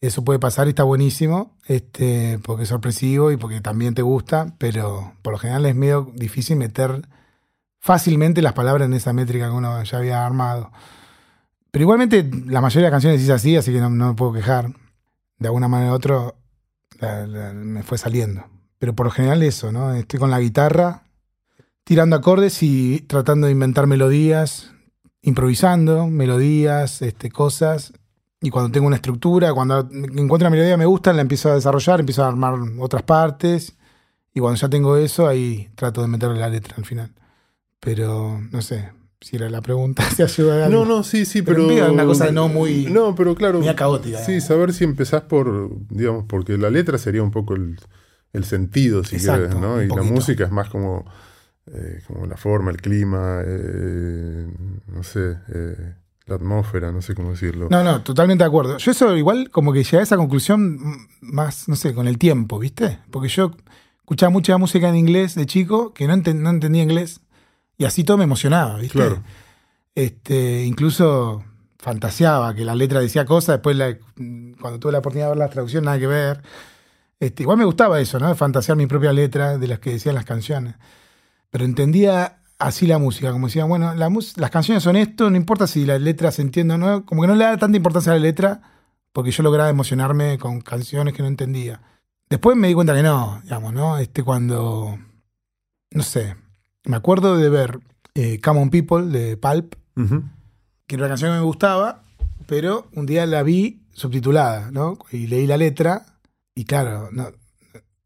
[0.00, 4.54] Eso puede pasar y está buenísimo, este, porque es sorpresivo y porque también te gusta,
[4.58, 7.02] pero por lo general es medio difícil meter
[7.80, 10.70] fácilmente las palabras en esa métrica que uno ya había armado.
[11.70, 14.72] Pero igualmente la mayoría de las canciones es así, así que no, me puedo quejar.
[15.38, 16.34] De alguna manera u otra
[17.54, 18.44] me fue saliendo.
[18.78, 19.94] Pero por lo general eso, ¿no?
[19.94, 21.02] Estoy con la guitarra,
[21.84, 24.72] tirando acordes y tratando de inventar melodías,
[25.22, 27.92] improvisando melodías, este, cosas.
[28.40, 31.54] Y cuando tengo una estructura, cuando encuentro una melodía que me gusta, la empiezo a
[31.54, 33.76] desarrollar, empiezo a armar otras partes.
[34.32, 37.12] Y cuando ya tengo eso, ahí trato de meterle la letra al final.
[37.80, 40.84] Pero no sé si era la pregunta, si ayuda a algo.
[40.84, 41.92] No, no, sí, sí, Pero pero.
[41.92, 43.60] una cosa no muy- No, pero claro.
[43.60, 44.46] muy caótica, Sí, digamos.
[44.48, 45.70] saber si empezás por.
[45.90, 47.78] Digamos, porque la letra sería un poco el,
[48.32, 49.82] el sentido, si Exacto, querés, ¿no?
[49.82, 51.04] Y la música es más como.
[51.66, 54.46] eh, como la forma, el clima, eh,
[54.86, 55.94] no sé, eh,
[56.26, 57.68] la atmósfera, no sé cómo decirlo.
[57.70, 58.78] No, no, totalmente de acuerdo.
[58.78, 60.78] Yo eso igual como que llegué a esa conclusión
[61.20, 62.98] más, no sé, con el tiempo, ¿viste?
[63.10, 63.52] Porque yo
[64.00, 67.20] escuchaba mucha música en inglés de chico que no, enten- no entendía inglés
[67.78, 68.98] y así todo me emocionaba, ¿viste?
[68.98, 69.22] Claro.
[69.94, 71.44] Este, incluso
[71.78, 73.96] fantaseaba que la letra decía cosas, después la-
[74.60, 76.42] cuando tuve la oportunidad de ver la traducción nada que ver.
[77.20, 78.28] Este, igual me gustaba eso, ¿no?
[78.28, 80.74] De fantasear mi propia letra de las que decían las canciones.
[81.50, 85.66] Pero entendía así la música, como decía, bueno, la las canciones son esto, no importa
[85.66, 88.16] si la letra se entiende o no, como que no le da tanta importancia a
[88.16, 88.60] la letra,
[89.12, 91.80] porque yo lograba emocionarme con canciones que no entendía.
[92.28, 93.98] Después me di cuenta que no, digamos, ¿no?
[93.98, 94.98] Este, cuando,
[95.92, 96.36] no sé,
[96.88, 97.78] me acuerdo de ver
[98.14, 99.74] eh, Come On People de Pulp,
[100.86, 102.02] que era una canción que me gustaba,
[102.46, 104.98] pero un día la vi subtitulada, ¿no?
[105.12, 106.04] Y leí la letra,
[106.54, 107.30] y claro, no,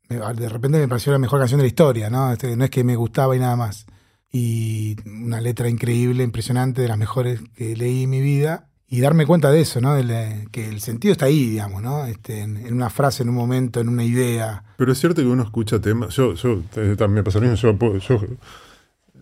[0.08, 2.32] de repente me pareció la mejor canción de la historia, ¿no?
[2.32, 3.86] Este, no es que me gustaba y nada más.
[4.30, 8.68] Y una letra increíble, impresionante, de las mejores que leí en mi vida.
[8.88, 9.94] Y darme cuenta de eso, ¿no?
[9.94, 12.04] De la- que el sentido está ahí, digamos, ¿no?
[12.06, 14.64] Este, en, en una frase, en un momento, en una idea.
[14.76, 16.14] Pero es cierto que uno escucha temas.
[16.14, 17.98] Yo, yo también me pasa lo mismo.
[17.98, 18.18] Yo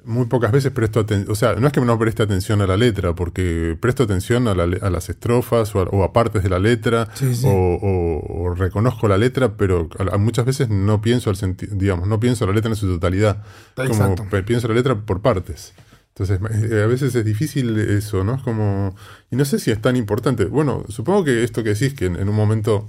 [0.04, 1.30] muy pocas veces presto atención.
[1.30, 4.54] O sea, no es que no preste atención a la letra, porque presto atención a,
[4.54, 7.46] la le- a las estrofas o a, o a partes de la letra, Sí, sí.
[7.46, 11.36] O, o- o reconozco la letra, pero a- muchas veces no pienso al
[11.72, 13.42] digamos, no pienso la letra en su totalidad.
[13.76, 14.24] Exacto.
[14.28, 15.74] Como pienso la letra por partes.
[16.14, 16.40] Entonces,
[16.70, 18.34] eh, a veces es difícil eso, ¿no?
[18.34, 18.94] Es como.
[19.30, 20.44] Y no sé si es tan importante.
[20.44, 22.88] Bueno, supongo que esto que decís, que en, en un momento.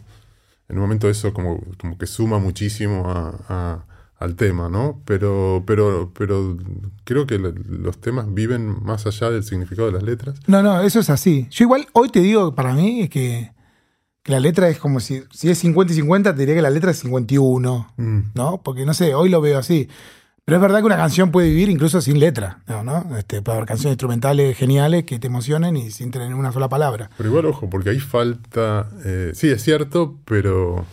[0.68, 3.86] En un momento eso como, como que suma muchísimo a- a-
[4.22, 5.02] al tema, ¿no?
[5.06, 6.58] Pero, pero, pero
[7.04, 10.40] creo que los temas viven más allá del significado de las letras.
[10.48, 11.48] No, no, eso es así.
[11.52, 13.52] Yo igual hoy te digo, para mí, que,
[14.24, 16.70] que la letra es como si, si es 50 y 50, te diría que la
[16.70, 18.20] letra es 51, Mm.
[18.36, 18.62] ¿no?
[18.64, 19.88] Porque no sé, hoy lo veo así.
[20.46, 22.84] Pero es verdad que una canción puede vivir incluso sin letra, ¿no?
[22.84, 23.16] ¿no?
[23.18, 27.10] Este, puede haber canciones instrumentales geniales que te emocionen y sin tener una sola palabra.
[27.18, 28.90] Pero igual, ojo, porque ahí falta.
[29.06, 30.86] eh, sí, es cierto, pero,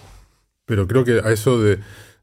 [0.66, 1.78] pero creo que a eso de,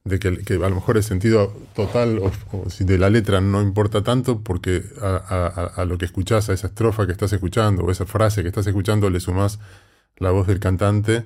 [0.06, 3.62] de que, que a lo mejor el sentido total o, o de la letra no
[3.62, 7.84] importa tanto, porque a, a- a- lo que escuchás, a esa estrofa que estás escuchando
[7.84, 9.60] o esa frase que estás escuchando, le sumás
[10.18, 11.26] la voz del cantante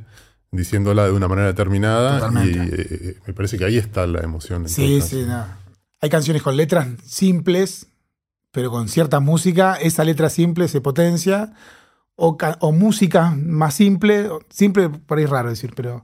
[0.51, 3.09] diciéndola de una manera determinada y Totalmente.
[3.11, 4.67] eh, me parece que ahí está la emoción.
[4.67, 5.45] Sí, sí, no.
[6.01, 7.87] Hay canciones con letras simples,
[8.51, 11.53] pero con cierta música, esa letra simple se potencia.
[12.15, 16.03] O, o música más simple, simple por ahí es raro decir, pero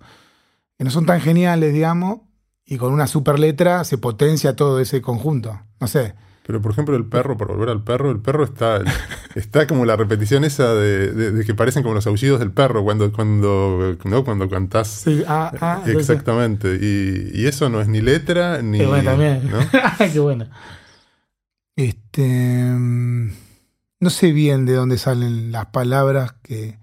[0.77, 2.19] que no son tan geniales, digamos,
[2.65, 5.61] y con una super letra se potencia todo ese conjunto.
[5.79, 6.15] No sé.
[6.47, 8.79] Pero por ejemplo el perro, por volver al perro, el perro está,
[9.35, 12.83] está como la repetición esa de, de- de que parecen como los aullidos del perro
[12.83, 14.23] cuando, cuando, ¿no?
[14.23, 14.87] cuando cantás.
[14.87, 16.77] Sí, ah, ah, Exactamente.
[16.79, 18.77] Y, y eso no es ni letra ni.
[18.77, 19.49] Qué bueno también.
[19.49, 19.57] ¿no?
[20.13, 20.47] Qué bueno.
[21.75, 22.23] Este.
[22.23, 23.29] mm,
[23.99, 26.77] No sé bien de dónde salen las palabras que,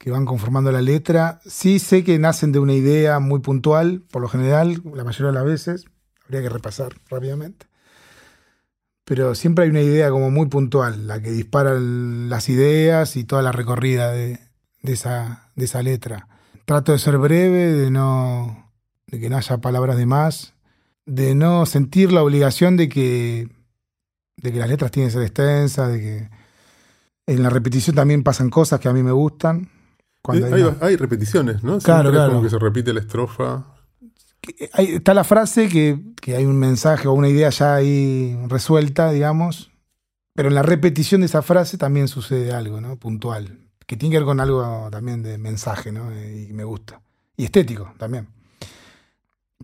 [0.00, 1.40] que van conformando la letra.
[1.44, 5.34] Sí sé que nacen de una idea muy puntual, por lo general, la mayoría de
[5.34, 5.84] las veces.
[6.24, 7.66] Habría que repasar rápidamente.
[9.04, 13.42] Pero siempre hay una idea como muy puntual, la que dispara las ideas y toda
[13.42, 14.40] la recorrida de,
[14.82, 16.28] de esa, de esa letra.
[16.64, 18.72] Trato de ser breve, de no.
[19.06, 20.54] de que no haya palabras de más
[21.10, 23.48] de no sentir la obligación de que,
[24.36, 26.30] de que las letras tienen que ser extensas, de que
[27.26, 29.68] en la repetición también pasan cosas que a mí me gustan.
[30.22, 31.78] Cuando Eh, hay hay, una- hay repeticiones, ¿no?
[31.78, 32.30] Claro, Siempre es claro.
[32.32, 33.64] como que se repite la estrofa.
[34.42, 38.38] que hay- está la frase que, que hay un mensaje o una idea ya ahí
[38.48, 39.70] resuelta, digamos,
[40.32, 42.96] Pero en la repetición de esa frase también sucede algo, ¿no?
[42.96, 43.58] Puntual.
[43.86, 46.10] Que tiene que ver con algo también de mensaje, ¿no?
[46.12, 47.02] Eh, y me gusta.
[47.36, 48.28] Y estético también.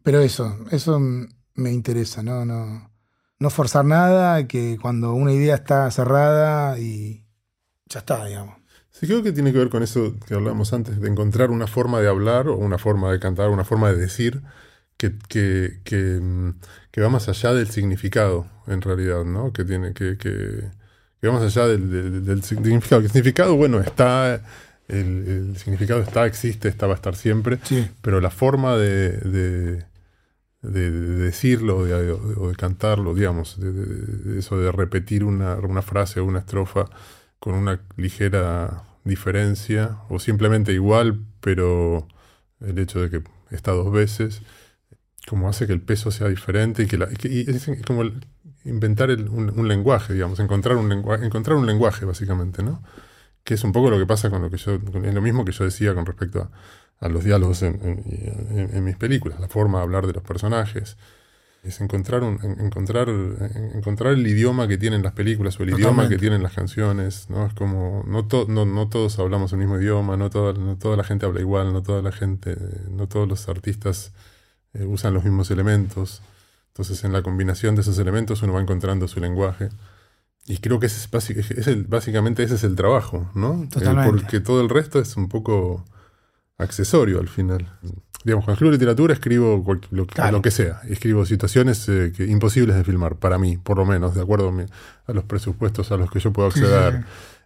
[0.03, 1.01] Pero eso, eso
[1.55, 2.45] me interesa, ¿no?
[2.45, 2.91] No,
[3.39, 7.25] no forzar nada, que cuando una idea está cerrada y
[7.87, 8.57] ya está, digamos.
[8.99, 12.01] Sí, creo que tiene que ver con eso que hablábamos antes, de encontrar una forma
[12.01, 14.41] de hablar o una forma de cantar, una forma de decir
[14.97, 16.55] que, que, que, mm,
[17.03, 19.53] va más allá del significado, en realidad, ¿no?
[19.53, 20.71] Que tiene que, que,
[21.27, 23.03] va más allá del, significado.
[23.03, 24.43] el significado, bueno, está,
[24.89, 27.59] el, significado está, existe, está, va a estar siempre,
[28.01, 29.19] pero la forma de,
[30.63, 36.39] de, decirlo o de, cantarlo, digamos, de, eso de repetir una, una frase o una
[36.39, 36.87] estrofa
[37.47, 42.09] con una ligera diferencia o simplemente igual, pero
[42.59, 43.23] el hecho de que
[43.53, 44.43] está dos veces,
[45.29, 48.03] como hace que el peso sea diferente y que, la, es como
[48.65, 52.83] inventar un, lenguaje, digamos, encontrar un, lenguaje, encontrar un lenguaje básicamente, ¿no?
[53.45, 55.53] Que es un poco lo que pasa con lo que yo, es lo mismo que
[55.53, 56.51] yo decía con respecto
[56.99, 60.97] a, los diálogos en, mis películas, la forma de hablar de los personajes,
[61.63, 63.09] es encontrar, un, encontrar,
[63.75, 67.47] encontrar el idioma que tienen las películas o el idioma que tienen las canciones, ¿no?
[67.47, 71.05] Es como, no, no, no, todos hablamos el mismo idioma, no toda, no toda la
[71.05, 72.57] gente habla igual, no toda la gente,
[72.91, 74.13] no todos los artistas
[74.75, 76.23] eh, usan los mismos elementos.
[76.69, 79.71] Entonces en la combinación de esos elementos uno va encontrando su lenguaje.
[80.47, 83.69] Y creo que ese es, es el, básicamente ese es el trabajo, ¿no?
[84.05, 85.85] porque todo el resto es un poco
[86.59, 87.69] accesorio al final
[88.27, 90.81] digamos, cuando escribo literatura escribo lo, que sea.
[90.89, 94.53] Escribo situaciones eh, imposibles de filmar, para mí, por lo menos, de acuerdo
[95.07, 97.05] a, los presupuestos a los que yo puedo acceder.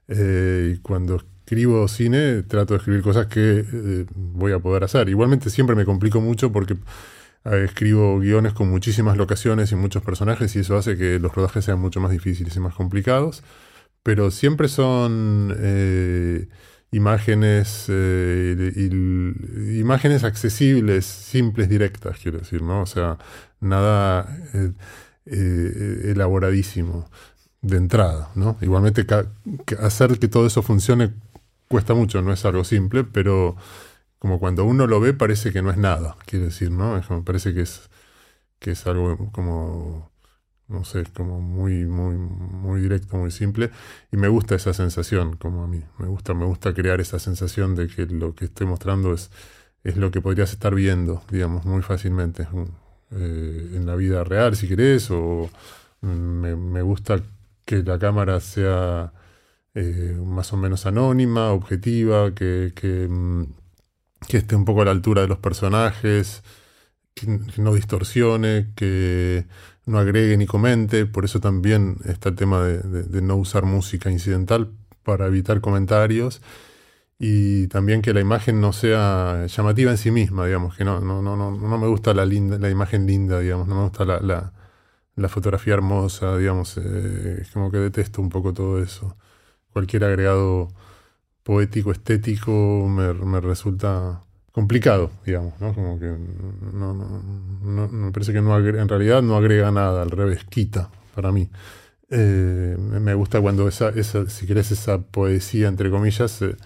[0.08, 5.10] Eh, y cuando escribo cine, trato de escribir cosas que eh, voy a poder hacer.
[5.10, 6.78] Igualmente siempre me complico mucho porque
[7.44, 11.78] escribo guiones con muchísimas locaciones y muchos personajes y eso hace que los rodajes sean
[11.78, 13.42] mucho más difíciles y más complicados.
[14.02, 15.54] Pero siempre son
[16.92, 18.72] imágenes, eh,
[19.78, 22.82] imágenes accesibles, simples, directas, quiero decir, ¿no?
[22.82, 23.18] O sea,
[23.60, 24.72] nada eh,
[25.26, 27.08] eh, elaboradísimo
[27.62, 28.56] de entrada, ¿no?
[28.60, 29.06] Igualmente
[29.80, 31.12] hacer que todo eso funcione
[31.68, 33.56] cuesta mucho, no es algo simple, pero
[34.18, 37.00] como cuando uno lo ve parece que no es nada, quiero decir, ¿no?
[37.24, 37.90] Parece que es,
[38.58, 40.09] que es algo como
[40.70, 43.70] no sé, como muy, muy, muy directo, muy simple.
[44.12, 45.82] Y me gusta esa sensación, como a mí.
[45.98, 49.30] Me gusta, me gusta crear esa sensación de que lo que estoy mostrando es,
[49.84, 52.46] es lo que podrías estar viendo, digamos, muy fácilmente.
[53.12, 55.50] Eh, en la vida real, si querés, o
[56.02, 57.20] me, gusta
[57.64, 59.12] que la cámara sea
[59.74, 63.44] eh, más o menos anónima, objetiva, que, que, mm,
[64.28, 66.42] que esté un poco a la altura de los personajes,
[67.14, 67.26] que
[67.58, 69.46] no distorsione, que
[69.86, 74.72] no agregue ni comente, por eso también está el tema de, no usar música incidental
[75.02, 76.42] para evitar comentarios
[77.18, 81.22] y también que la imagen no sea llamativa en sí misma, digamos, que no, no,
[81.22, 84.52] no, no, me gusta la, linda, la imagen linda, digamos, no me gusta la,
[85.16, 89.16] la, fotografía hermosa, digamos, eh, como que detesto un poco todo eso.
[89.72, 90.68] Cualquier agregado
[91.42, 95.74] poético, estético, me, me resulta complicado, digamos, ¿no?
[95.74, 96.06] Como que
[96.72, 101.32] no, no, me parece que no en realidad no agrega nada, al revés, quita para
[101.32, 101.48] mí.
[102.10, 106.56] Eh, me gusta cuando esa, esa, si querés, esa poesía, entre comillas, eh,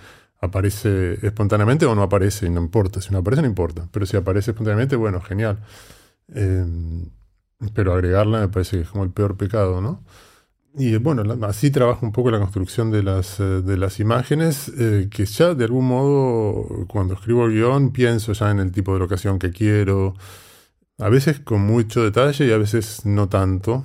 [0.41, 3.01] aparece espontáneamente o no aparece, y no importa.
[3.01, 3.89] Si no aparece, no importa.
[3.93, 5.59] Pero si aparece espontáneamente, bueno, genial.
[6.35, 6.65] Eh,
[7.75, 10.03] pero agregarla me parece que es como el peor pecado, ¿no?
[10.77, 15.09] Y bueno, así trabajo un poco la construcción de las, eh, de las imágenes, eh,
[15.09, 18.99] que ya de algún modo, cuando escribo el guion, pienso ya en el tipo de
[18.99, 20.17] locación que quiero,
[20.99, 23.85] a veces con mucho detalle y a veces no tanto,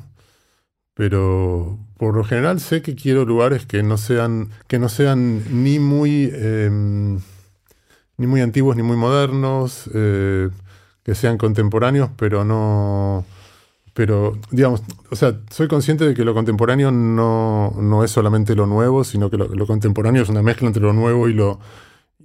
[0.95, 5.79] pero por lo general sé que quiero lugares que no sean, que no sean ni
[5.79, 7.19] muy, em,
[8.17, 10.49] ni muy antiguos ni muy modernos, eh,
[11.03, 13.25] que sean contemporáneos, pero no
[13.99, 18.65] pero, digamos, o sea, soy consciente de que lo contemporáneo no, no es solamente lo
[18.65, 21.59] nuevo, sino que lo, contemporáneo es una mezcla entre lo nuevo y lo,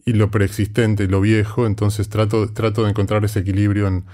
[0.04, 4.04] y lo preexistente lo viejo, entonces trato, trato de encontrar ese equilibrio en,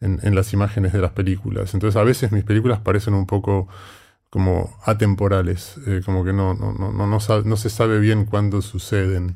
[0.00, 1.74] en, las imágenes de las películas.
[1.74, 3.66] Entonces a veces mis películas parecen un poco
[4.30, 9.34] como atemporales, eh, como que no, no, no, no, no se sabe bien cuándo suceden,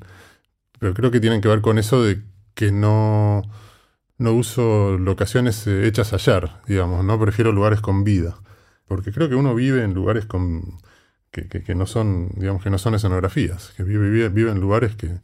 [0.78, 2.22] pero creo que tienen que ver con eso de
[2.54, 3.42] que no
[4.18, 8.36] no uso locaciones eh, hechas ayer, digamos, no prefiero lugares con vida,
[8.86, 10.78] porque creo que uno vive en lugares con
[11.30, 15.18] que, no son, digamos, que no son escenografías, que vive, en lugares que,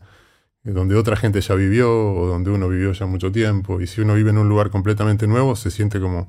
[0.64, 4.14] donde otra gente ya vivió o donde uno vivió ya mucho tiempo, y si uno
[4.14, 6.28] vive en un lugar completamente nuevo se siente como,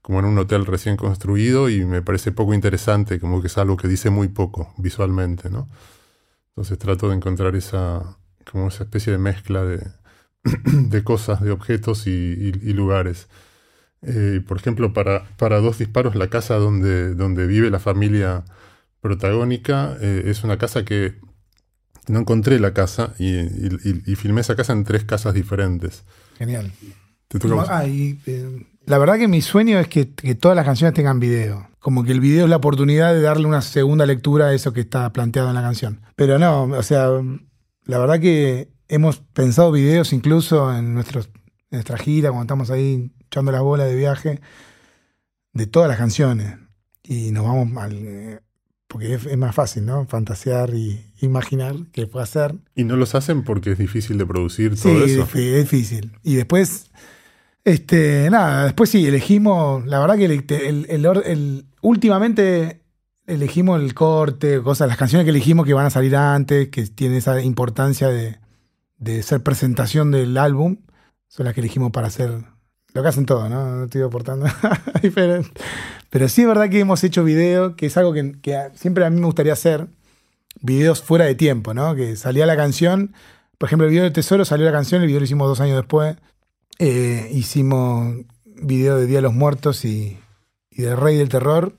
[0.00, 3.76] como en un hotel recién construido y me parece poco interesante, como que es algo
[3.76, 5.68] que dice muy poco visualmente, ¿no?
[6.50, 8.18] Entonces trato de encontrar esa,
[8.50, 9.90] como esa especie de mezcla de,
[10.64, 13.28] de cosas, de objetos y, lugares.
[14.02, 18.44] Eh, por ejemplo, para, para dos disparos, la casa donde, donde vive la familia
[19.00, 21.14] protagónica eh, es una casa que
[22.08, 26.04] no encontré la casa y, y, filmé esa casa en tres casas diferentes.
[26.36, 26.72] Genial.
[27.68, 31.68] Ah, eh, la verdad que mi sueño es que, todas las canciones tengan video.
[31.78, 34.80] Como que el video es la oportunidad de darle una segunda lectura a eso que
[34.80, 36.00] está planteado en la canción.
[36.16, 37.08] Pero no, o sea,
[37.84, 41.30] la verdad que hemos pensado videos incluso en, nuestros,
[41.70, 44.40] nuestra gira, cuando estamos ahí echando la bola de viaje,
[45.54, 46.58] de todas las canciones.
[47.02, 48.40] Y nos vamos al, eh,
[48.86, 50.06] porque es, más fácil, ¿no?
[50.06, 52.54] Fantasear y imaginar qué puede hacer.
[52.74, 55.26] ¿Y no los hacen porque es difícil de producir todo eso?
[55.32, 56.12] Sí, es difícil.
[56.22, 56.90] Y después,
[57.64, 62.82] este, nada, después sí, elegimos, la verdad que el, el, últimamente
[63.26, 67.16] elegimos el corte, cosas, las canciones que elegimos que van a salir antes, que tienen
[67.16, 68.41] esa importancia de,
[69.02, 70.76] de ser presentación del álbum,
[71.28, 72.30] son las que elegimos para hacer
[72.94, 73.76] lo que hacen todo, ¿no?
[73.76, 74.46] No estoy aportando
[75.02, 75.50] diferente.
[76.08, 79.18] Pero sí es verdad que hemos hecho videos, que es algo que, siempre a mí
[79.18, 79.88] me gustaría hacer,
[80.60, 81.96] videos fuera de tiempo, ¿no?
[81.96, 83.12] Que salía la canción,
[83.58, 85.76] por ejemplo, el video de Tesoro salió la canción, el video lo hicimos dos años
[85.76, 86.16] después.
[86.78, 90.18] Eh, hicimos video de Día de los Muertos y,
[90.70, 91.76] de Rey del Terror,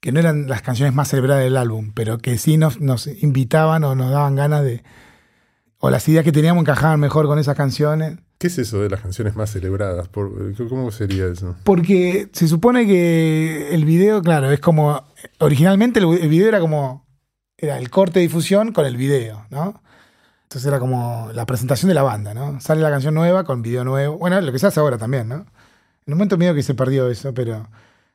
[0.00, 3.94] que no eran las canciones más celebradas del álbum, pero que sí nos invitaban o
[3.94, 4.82] nos daban ganas de...
[5.84, 8.16] o las ideas que teníamos encajaban mejor con esas canciones.
[8.38, 10.08] ¿Qué es eso de las canciones más celebradas?
[10.08, 11.56] ¿Cómo sería eso?
[11.62, 15.04] Porque se supone que el video, claro, es como.
[15.40, 17.04] Originalmente el video era como.
[17.58, 19.82] Era el corte de difusión con el video, ¿no?
[20.44, 22.58] Entonces era como la presentación de la banda, ¿no?
[22.62, 24.16] Sale la canción nueva con video nuevo.
[24.16, 25.34] Bueno, lo que se hace ahora también, ¿no?
[26.06, 27.68] En un momento medio que se perdió eso, pero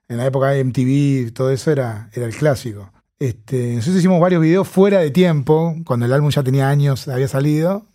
[0.08, 2.92] en la época de MTV todo eso era, era el clásico.
[3.20, 7.28] Este, nosotros hicimos varios videos fuera de tiempo, cuando el álbum ya tenía años, había
[7.28, 7.86] salido,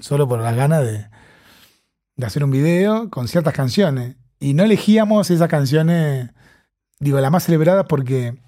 [0.00, 1.06] solo por las ganas de,
[2.24, 4.16] hacer un video con ciertas canciones.
[4.38, 6.30] Y no elegíamos esas canciones,
[7.00, 8.38] digo, las más celebradas porque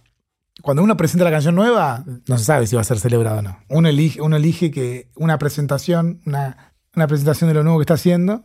[0.62, 3.42] cuando uno presenta la canción nueva, no se sabe si va a ser celebrada o
[3.42, 3.58] no.
[3.68, 7.94] Uno elige, uno elige que una presentación, una, una presentación de lo nuevo que está
[7.94, 8.44] haciendo,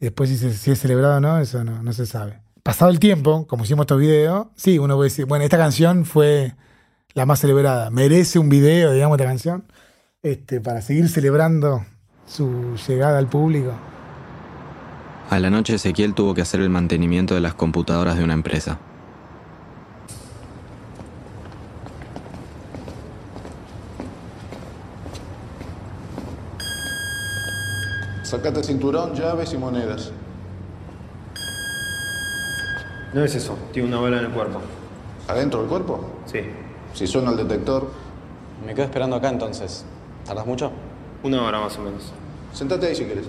[0.00, 2.40] después si, es celebrado o no, eso no se sabe.
[2.64, 6.54] Pasado el tiempo, como hicimos estos videos, sí, uno puede decir, bueno, esta canción fue
[7.14, 9.64] la más celebrada, merece un video, digamos, esta canción,
[10.22, 11.84] este, para seguir celebrando
[12.26, 13.72] su llegada al público.
[15.30, 18.78] A la noche Ezequiel tuvo que hacer el mantenimiento de las computadoras de una empresa.
[28.22, 30.10] Sacate cinturón, llaves y monedas.
[33.12, 34.60] No es eso, tiene una bala en el cuerpo.
[35.28, 36.22] ¿Adentro del cuerpo?
[36.24, 36.40] Sí.
[36.94, 37.90] Si suena el detector.
[38.66, 39.84] Me quedo esperando acá entonces.
[40.24, 40.70] ¿Tardas mucho?
[41.22, 42.12] Una hora más o menos.
[42.52, 43.24] Sentate ahí si quieres.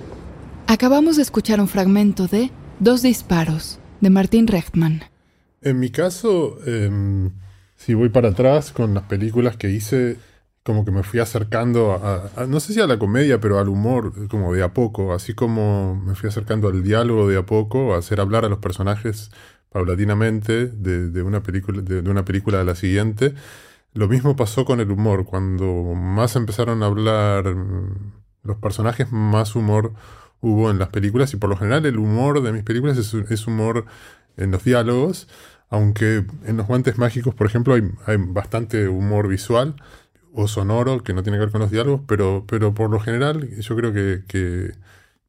[0.68, 5.04] Acabamos de escuchar un fragmento de Dos disparos, de Martín Rechtman.
[5.62, 7.32] En mi caso, em,
[7.78, 10.18] si voy para atrás con las películas que hice,
[10.64, 14.28] como que me fui acercando a, no sé si a la comedia, pero al humor,
[14.28, 18.00] como de a poco, así como me fui acercando al diálogo de a poco, a
[18.00, 19.32] hacer hablar a los personajes
[19.74, 23.34] paulatinamente de, una, película, de, una película a la siguiente.
[23.94, 25.66] Lo mismo pasó con el humor, cuando
[25.96, 28.14] más empezaron a hablar mm,
[28.44, 29.94] los personajes, más humor
[30.42, 31.34] hubo en las películas.
[31.34, 33.86] Y por lo general el humor de mis películas es, humor
[34.38, 35.28] en los diálogos,
[35.70, 39.76] aunque en los guantes mágicos, por ejemplo, hay, bastante humor visual
[40.34, 43.50] o sonoro que no tiene que ver con los diálogos, pero, pero por lo general
[43.60, 44.72] yo creo que,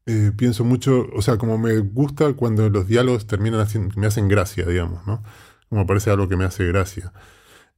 [0.07, 4.29] eh, pienso mucho, o sea, como me gusta cuando los diálogos terminan haciendo, me hacen
[4.29, 5.23] gracia, digamos, ¿no?
[5.71, 7.13] Como parece algo que me hace gracia.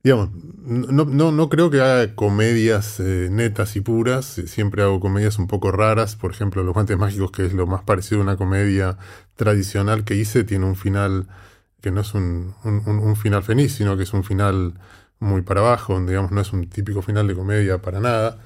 [0.02, 5.38] Digamos, no, no, no creo que haga comedias eh, netas y puras, siempre hago comedias
[5.38, 8.36] un poco raras, por ejemplo Los Guantes Mágicos, que es lo más parecido a una
[8.36, 8.98] comedia
[9.36, 11.28] tradicional que hice, tiene un final
[11.80, 14.74] que no es un, un, final feliz, sino que es un final
[15.20, 18.38] muy para abajo, digamos, no es un típico final de comedia para nada,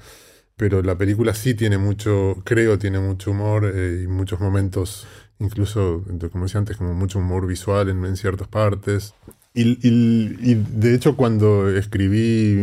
[0.57, 5.07] pero la película sí tiene mucho, creo, tiene mucho humor eh, y muchos momentos,
[5.39, 9.13] incluso, como decía antes, como mucho humor visual en, en ciertas partes.
[9.53, 12.59] Y, de hecho cuando escribí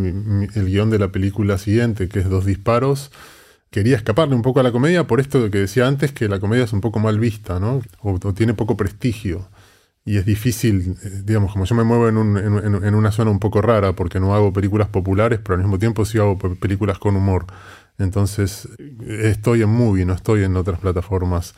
[0.54, 3.10] el guion de la película siguiente, que es Dos Disparos,
[3.70, 6.64] quería escaparle un poco a la comedia por esto que decía antes que la comedia
[6.64, 7.82] es un poco mal vista, ¿no?
[8.00, 9.48] O, tiene poco prestigio.
[10.06, 13.60] Y es difícil, eh, digamos, como yo me muevo en, en, una zona un poco
[13.60, 17.44] rara, porque no hago películas populares, pero al mismo tiempo sí hago películas con humor.
[17.98, 18.68] Entonces,
[19.06, 21.54] estoy en Movie, no estoy en otras plataformas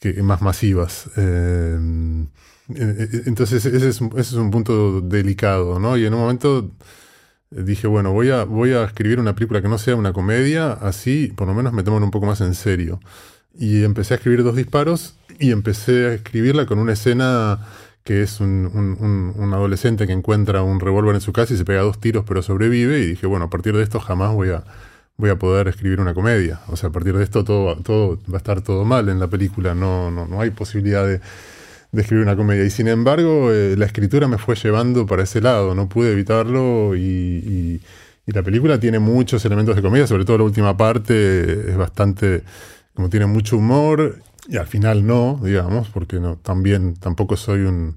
[0.00, 1.08] que, más masivas.
[1.16, 1.78] Eh,
[2.68, 5.96] entonces ese es, ese es un punto delicado, ¿no?
[5.96, 6.70] Y en un momento
[7.50, 11.32] dije, bueno, voy a, voy a escribir una película que no sea una comedia, así
[11.34, 13.00] por lo menos me toman un poco más en serio.
[13.54, 17.66] Y empecé a escribir dos disparos y empecé a escribirla con una escena
[18.04, 18.66] que es un,
[19.36, 22.42] un, adolescente que encuentra un revólver en su casa y se pega dos tiros pero
[22.42, 24.64] sobrevive y dije, bueno, a partir de esto jamás voy a,
[25.18, 26.60] voy a poder escribir una comedia.
[26.68, 29.26] O sea, a partir de esto todo, todo va a estar todo mal en la
[29.26, 31.20] película, no, no, no hay posibilidad de,
[31.92, 32.64] escribir una comedia.
[32.64, 36.94] Y sin embargo, eh, la escritura me fue llevando para ese lado, no pude evitarlo
[36.96, 37.82] y, y,
[38.32, 42.42] la película tiene muchos elementos de comedia, sobre todo la última parte es bastante,
[42.92, 47.96] como tiene mucho humor y al final no, digamos, porque no, también tampoco soy un,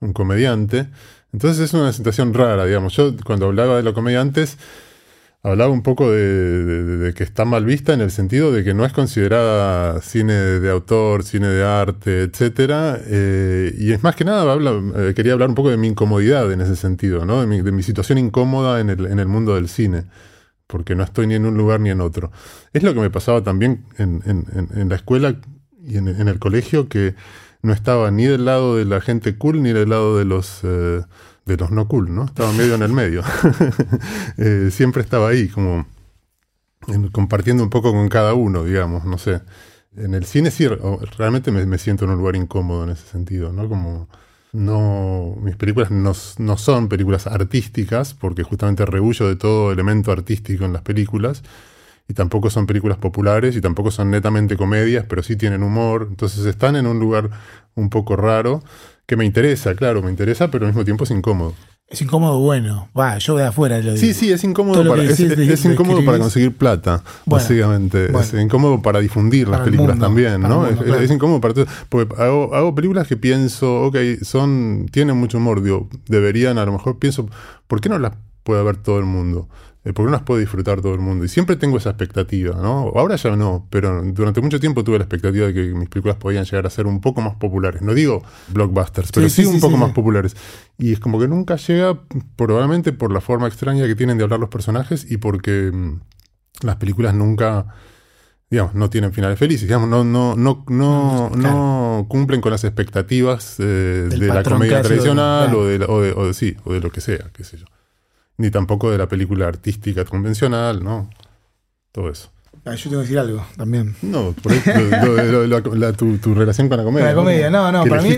[0.00, 0.88] un comediante.
[1.32, 2.94] Entonces es una situación rara, digamos.
[2.96, 4.58] Yo cuando hablaba de los comediantes,
[5.42, 8.92] hablaba un poco de, que está mal vista en el sentido de que no es
[8.92, 12.98] considerada cine de autor, cine de arte, etcétera.
[13.06, 14.56] Eh, y es más que nada,
[14.96, 17.40] eh, quería hablar un poco de mi incomodidad en ese sentido, ¿no?
[17.40, 20.04] de, mi, de mi situación incómoda en el, en el mundo del cine
[20.66, 22.30] porque no estoy ni en un lugar ni en otro.
[22.72, 25.34] Es lo que me pasaba también en, en, en la escuela
[25.84, 27.14] y en, el colegio que
[27.62, 31.02] no estaba ni del lado de la gente cool ni del lado de los, eh,
[31.46, 32.24] de los no cool, ¿no?
[32.24, 33.22] Estaba medio en el medio.
[34.38, 35.86] Eh, siempre estaba ahí, como
[37.12, 39.42] compartiendo un poco con cada uno, digamos, no sé.
[39.96, 40.66] En el cine sí,
[41.18, 43.68] realmente me, siento en un lugar incómodo en ese sentido, ¿no?
[43.68, 44.08] Como
[44.52, 50.64] no, mis películas no, no son películas artísticas, porque justamente rehuyo de todo elemento artístico
[50.64, 51.42] en las películas,
[52.10, 56.08] y tampoco son películas populares y tampoco son netamente comedias, pero sí tienen humor.
[56.10, 57.30] Entonces están en un lugar
[57.76, 58.64] un poco raro
[59.10, 61.52] que me interesa, claro, me interesa, pero al mismo tiempo es incómodo.
[61.88, 62.88] Es incómodo bueno.
[62.96, 63.96] Va, yo de afuera lo digo.
[63.96, 65.18] Sí, sí, es incómodo, para, es,
[65.64, 68.16] incómodo para conseguir plata, básicamente.
[68.16, 70.64] Es incómodo para difundir las películas también, ¿no?
[70.64, 71.66] es, incómodo para todo.
[71.88, 76.70] Porque hago, hago, películas que pienso, ok, son, tienen mucho humor, digo, deberían, a lo
[76.70, 77.28] mejor pienso,
[77.66, 78.12] ¿por qué no las
[78.44, 79.48] puede ver todo el mundo?
[79.82, 81.24] Eh, porque no las puede disfrutar todo el mundo.
[81.24, 82.92] Y siempre tengo esa expectativa, ¿no?
[82.94, 86.44] Ahora ya no, pero durante mucho tiempo tuve la expectativa de que mis películas podían
[86.44, 87.80] llegar a ser un poco más populares.
[87.80, 90.36] No digo blockbusters, pero sí, un poco más populares.
[90.76, 91.98] Y es como que nunca llega,
[92.36, 96.00] probablemente por la forma extraña que tienen de hablar los personajes y porque mm,
[96.62, 97.74] las películas nunca
[98.50, 103.60] digamos, no tienen finales felices, digamos, no, no, no, no, no cumplen con las expectativas
[103.60, 106.90] eh, de la comedia tradicional o, de, o, de, o, de, sí, o de lo
[106.90, 107.66] que sea, qué sé yo
[108.40, 111.10] ni tampoco de la película artística convencional, ¿no?
[111.92, 112.32] Todo eso.
[112.64, 113.94] Ah, yo tengo que decir algo también.
[114.00, 114.52] No, por
[115.76, 117.08] lo, tu, relación con la comedia.
[117.08, 118.16] la comedia, no, no, para mí.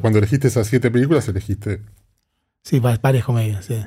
[0.00, 1.82] Cuando elegiste esas siete películas, elegiste.
[2.62, 3.84] Sí, varias comedias, sí.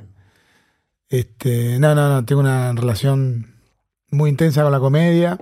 [1.08, 3.56] Este, no, no, no, tengo una relación
[4.12, 5.38] muy intensa con la comedia.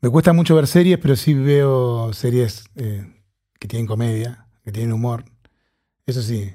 [0.00, 3.04] Me cuesta mucho ver series, pero sí veo series eh,
[3.58, 5.24] que tienen comedia, que tienen humor.
[6.06, 6.54] Eso sí,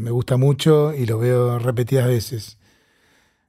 [0.00, 2.58] me, gusta mucho y lo veo repetidas veces.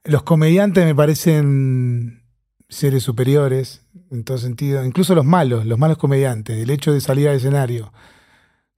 [0.04, 2.22] Los comediantes me parecen
[2.68, 7.28] seres superiores en todo sentido, incluso los malos, los malos comediantes, el hecho de salir
[7.28, 7.92] al escenario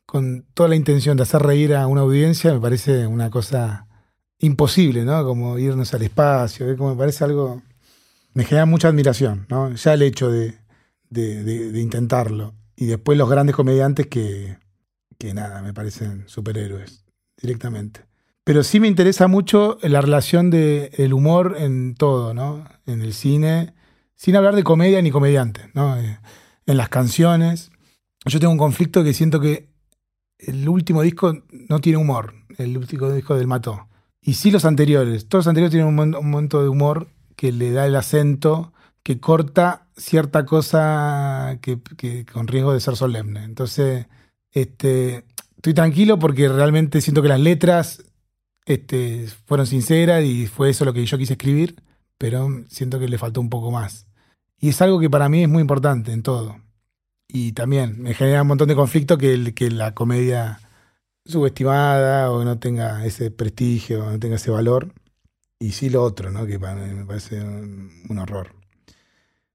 [0.06, 3.88] con toda la intención de hacer reír a una audiencia me parece una cosa
[4.38, 5.24] imposible, ¿no?
[5.24, 7.62] Como irnos al espacio, como me parece algo,
[8.32, 9.74] me genera mucha admiración, ¿no?
[9.74, 10.54] Ya el hecho de,
[11.10, 12.54] de, intentarlo.
[12.76, 14.58] Y después los grandes comediantes que,
[15.18, 17.05] que nada, me parecen superhéroes
[17.40, 18.06] directamente.
[18.44, 22.64] Pero sí me interesa mucho la relación del humor en todo, ¿no?
[22.86, 23.74] En el cine,
[24.14, 25.96] sin hablar de comedia ni comediante, ¿no?
[25.98, 26.20] Eh,
[26.66, 27.70] en las canciones.
[28.24, 29.68] Yo tengo un conflicto que siento que
[30.38, 33.88] el último disco no tiene humor, el último disco del Mató.
[34.20, 37.86] Y sí los anteriores, todos los anteriores tienen un, momento de humor que le da
[37.86, 38.72] el acento,
[39.02, 43.44] que corta cierta cosa que, con riesgo de ser solemne.
[43.44, 44.06] Entonces,
[44.50, 45.24] este,
[45.56, 48.04] estoy tranquilo porque realmente siento que las letras
[48.66, 51.82] este, fueron sinceras y fue eso lo que yo quise escribir,
[52.18, 54.06] pero siento que le faltó un poco más.
[54.58, 56.56] Y es algo que para mí es muy importante en todo.
[57.28, 60.60] Y también me genera un montón de conflicto que, la comedia
[61.24, 64.92] subestimada o no tenga ese prestigio, no tenga ese valor.
[65.58, 66.46] Y sí lo otro, ¿no?
[66.46, 68.54] Que me parece un, horror.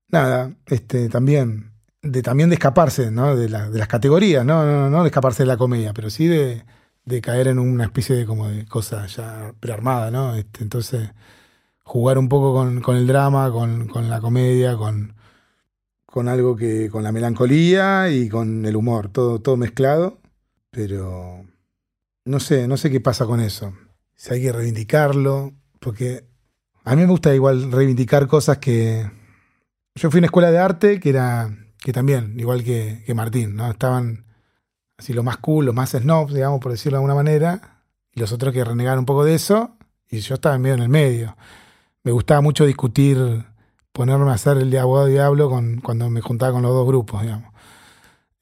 [0.10, 1.71] Nada, este, también
[2.02, 3.36] de también de escaparse ¿no?
[3.36, 4.66] de, de las categorías, ¿no?
[4.66, 6.64] No, no de escaparse de la comedia, pero sí de,
[7.06, 10.36] de caer en una especie de como de cosa ya prearmada, ¿no?
[10.36, 11.10] Este, entonces,
[11.84, 15.16] jugar un poco con, con el drama, con, con, la comedia, con,
[16.06, 16.90] con algo que.
[16.90, 20.20] con la melancolía y con el humor, todo, todo mezclado.
[20.72, 21.46] Pero
[22.26, 23.74] no sé, no sé qué pasa con eso.
[24.16, 26.26] Si hay que reivindicarlo, porque
[26.84, 29.10] a mí me gusta igual reivindicar cosas que.
[29.96, 31.50] Yo fui a una escuela de arte que era
[31.82, 33.70] que también, igual que, Martín, ¿no?
[33.70, 34.26] Estaban
[34.98, 37.82] así lo más cool, los más snobs, digamos, por decirlo de alguna manera,
[38.14, 39.78] y los otros que renegaban un poco de eso,
[40.10, 41.36] y yo estaba medio en el medio.
[42.04, 43.18] Me gustaba mucho discutir,
[43.92, 44.80] ponerme a hacer el de
[45.10, 47.52] diablo con, cuando me juntaba con los dos grupos, digamos.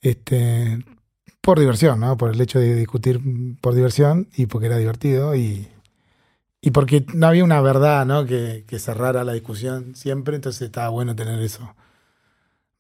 [0.02, 0.84] Este,
[1.42, 2.18] por diversión, ¿no?
[2.18, 3.22] Por el hecho de discutir
[3.62, 5.70] por diversión y porque era divertido y,
[6.62, 8.26] y porque no había una verdad, ¿no?
[8.26, 11.74] Que cerrara la discusión siempre, entonces estaba bueno tener eso.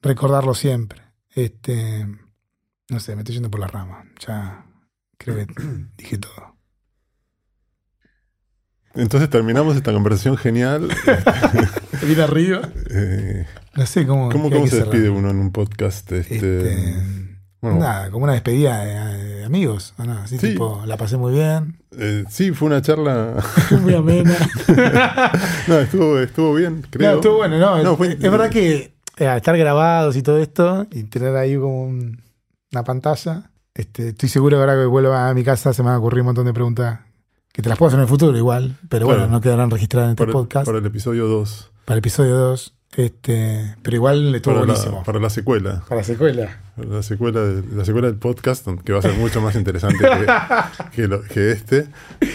[0.01, 1.01] Recordarlo siempre.
[1.35, 2.05] Este,
[2.89, 4.03] no sé, me estoy yendo por la rama.
[4.25, 4.65] Ya
[5.17, 5.47] creo que
[5.97, 6.55] dije todo.
[8.95, 10.89] Entonces terminamos esta conversación genial.
[12.07, 12.61] Vida arriba.
[12.89, 13.45] Eh,
[13.75, 14.29] no sé cómo.
[14.31, 14.87] ¿Cómo, cómo se cerrar.
[14.89, 16.11] despide uno en un podcast?
[16.11, 19.93] Este, Este, bueno, Nada, como una despedida de, de amigos.
[19.97, 20.13] ¿o no?
[20.19, 20.49] Así Sí.
[20.51, 21.83] tipo, la pasé muy bien.
[21.97, 23.35] eh, sí, fue una charla.
[23.81, 24.35] Muy amena.
[25.67, 27.11] no, estuvo, estuvo bien, creo.
[27.11, 27.83] No, estuvo bueno, no.
[27.83, 31.55] No, es, fue- es verdad que eh, estar grabados y todo esto, y tener ahí
[31.57, 32.21] como un-
[32.71, 35.95] una pantalla, este, estoy seguro que ahora que vuelva a mi casa se me van
[35.95, 36.99] a ocurrir un montón de preguntas
[37.51, 40.11] que te las puedo hacer en el futuro igual, pero bueno, no quedarán registradas en
[40.11, 40.65] este para, podcast.
[40.65, 41.71] para el episodio 2.
[41.85, 42.73] Para el episodio 2.
[42.95, 44.97] Este, pero igual estuvo Para buenísimo.
[44.97, 45.83] la, para la secuela.
[45.87, 46.59] Para la secuela.
[46.75, 49.97] Para La secuela, de- la secuela del podcast, que va a ser mucho más interesante
[49.99, 50.25] que,
[50.95, 51.87] que lo- que este.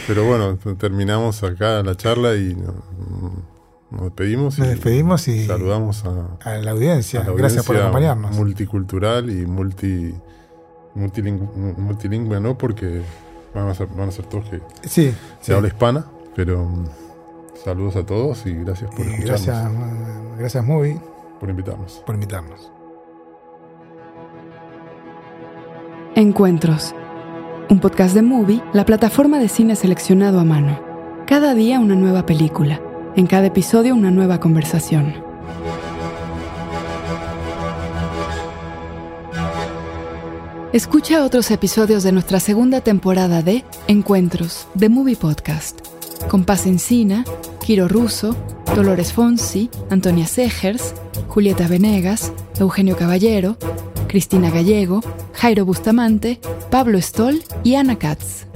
[0.06, 3.44] Pero bueno, terminamos acá la charla y no-
[3.90, 4.58] nos despedimos.
[4.58, 7.20] Nos y despedimos y saludamos a, a la audiencia.
[7.20, 8.36] a la Gracias por acompañarnos.
[8.36, 10.14] Multicultural y multi,
[10.94, 12.56] multilingüe, multilingüe, ¿no?
[12.58, 13.02] Porque
[13.54, 15.52] van a ser, van a ser todos que Sí, se sí.
[15.52, 16.04] habla hispana,
[16.34, 16.84] pero mm,
[17.64, 21.00] saludos a todos y gracias por Y escucharnos, gracias, gracias Movie
[21.38, 22.02] por invitarnos.
[22.04, 22.70] por invitarnos.
[26.16, 26.94] Encuentros.
[27.70, 30.78] Un podcast de Movie, la plataforma de cine seleccionado a mano.
[31.26, 32.80] Cada día una nueva película.
[33.16, 35.14] En cada episodio una nueva conversación.
[40.72, 45.78] Escucha otros episodios de nuestra segunda temporada de Encuentros, de Movie Podcast.
[46.28, 47.24] Con Paz Encina,
[47.64, 48.34] Kiro Russo,
[48.74, 50.94] Dolores Fonsi, Antonia Segers,
[51.28, 53.56] Julieta Venegas, Eugenio Caballero,
[54.08, 55.02] Cristina Gallego,
[55.34, 58.46] Jairo Bustamante, Pablo Stoll y Ana Katz.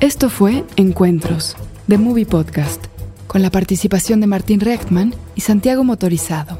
[0.00, 1.56] Esto fue Encuentros,
[1.88, 2.84] de Movie Podcast,
[3.26, 6.58] con la participación de Martín Rechtman y Santiago Motorizado.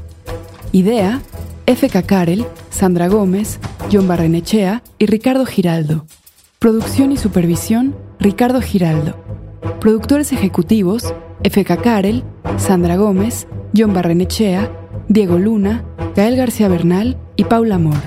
[0.73, 1.21] Idea,
[1.67, 3.61] FK Karel, Sandra Gómez,
[3.93, 6.07] John Barrenechea y Ricardo Giraldo.
[6.59, 9.17] Producción y supervisión, Ricardo Giraldo.
[9.81, 11.15] Productores ejecutivos,
[11.45, 12.25] FK Karel,
[12.57, 14.73] Sandra Gómez, John Barrenechea,
[15.09, 15.85] Diego Luna,
[16.17, 18.01] Gael García Bernal y Paula Amor.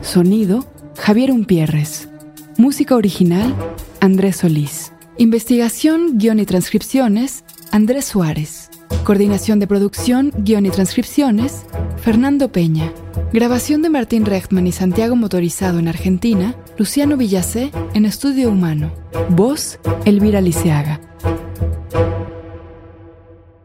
[0.00, 0.64] Sonido,
[0.98, 2.08] Javier Umpierres.
[2.56, 3.54] Música original,
[4.00, 4.92] Andrés Solís.
[5.18, 7.42] Investigación, guion y transcripciones,
[7.72, 8.68] Andrés Suárez.
[9.02, 11.64] Coordinación de producción, guion y transcripciones,
[11.96, 12.92] Fernando Peña.
[13.32, 18.92] Grabación de Martín Rechtman y Santiago Motorizado en Argentina, Luciano Villacé en Estudio Humano.
[19.30, 21.00] Voz, Elvira Liceaga.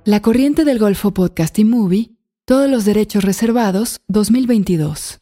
[0.06, 2.12] La Corriente del Golfo Podcast y Movie,
[2.46, 5.21] todos los derechos reservados, 2022.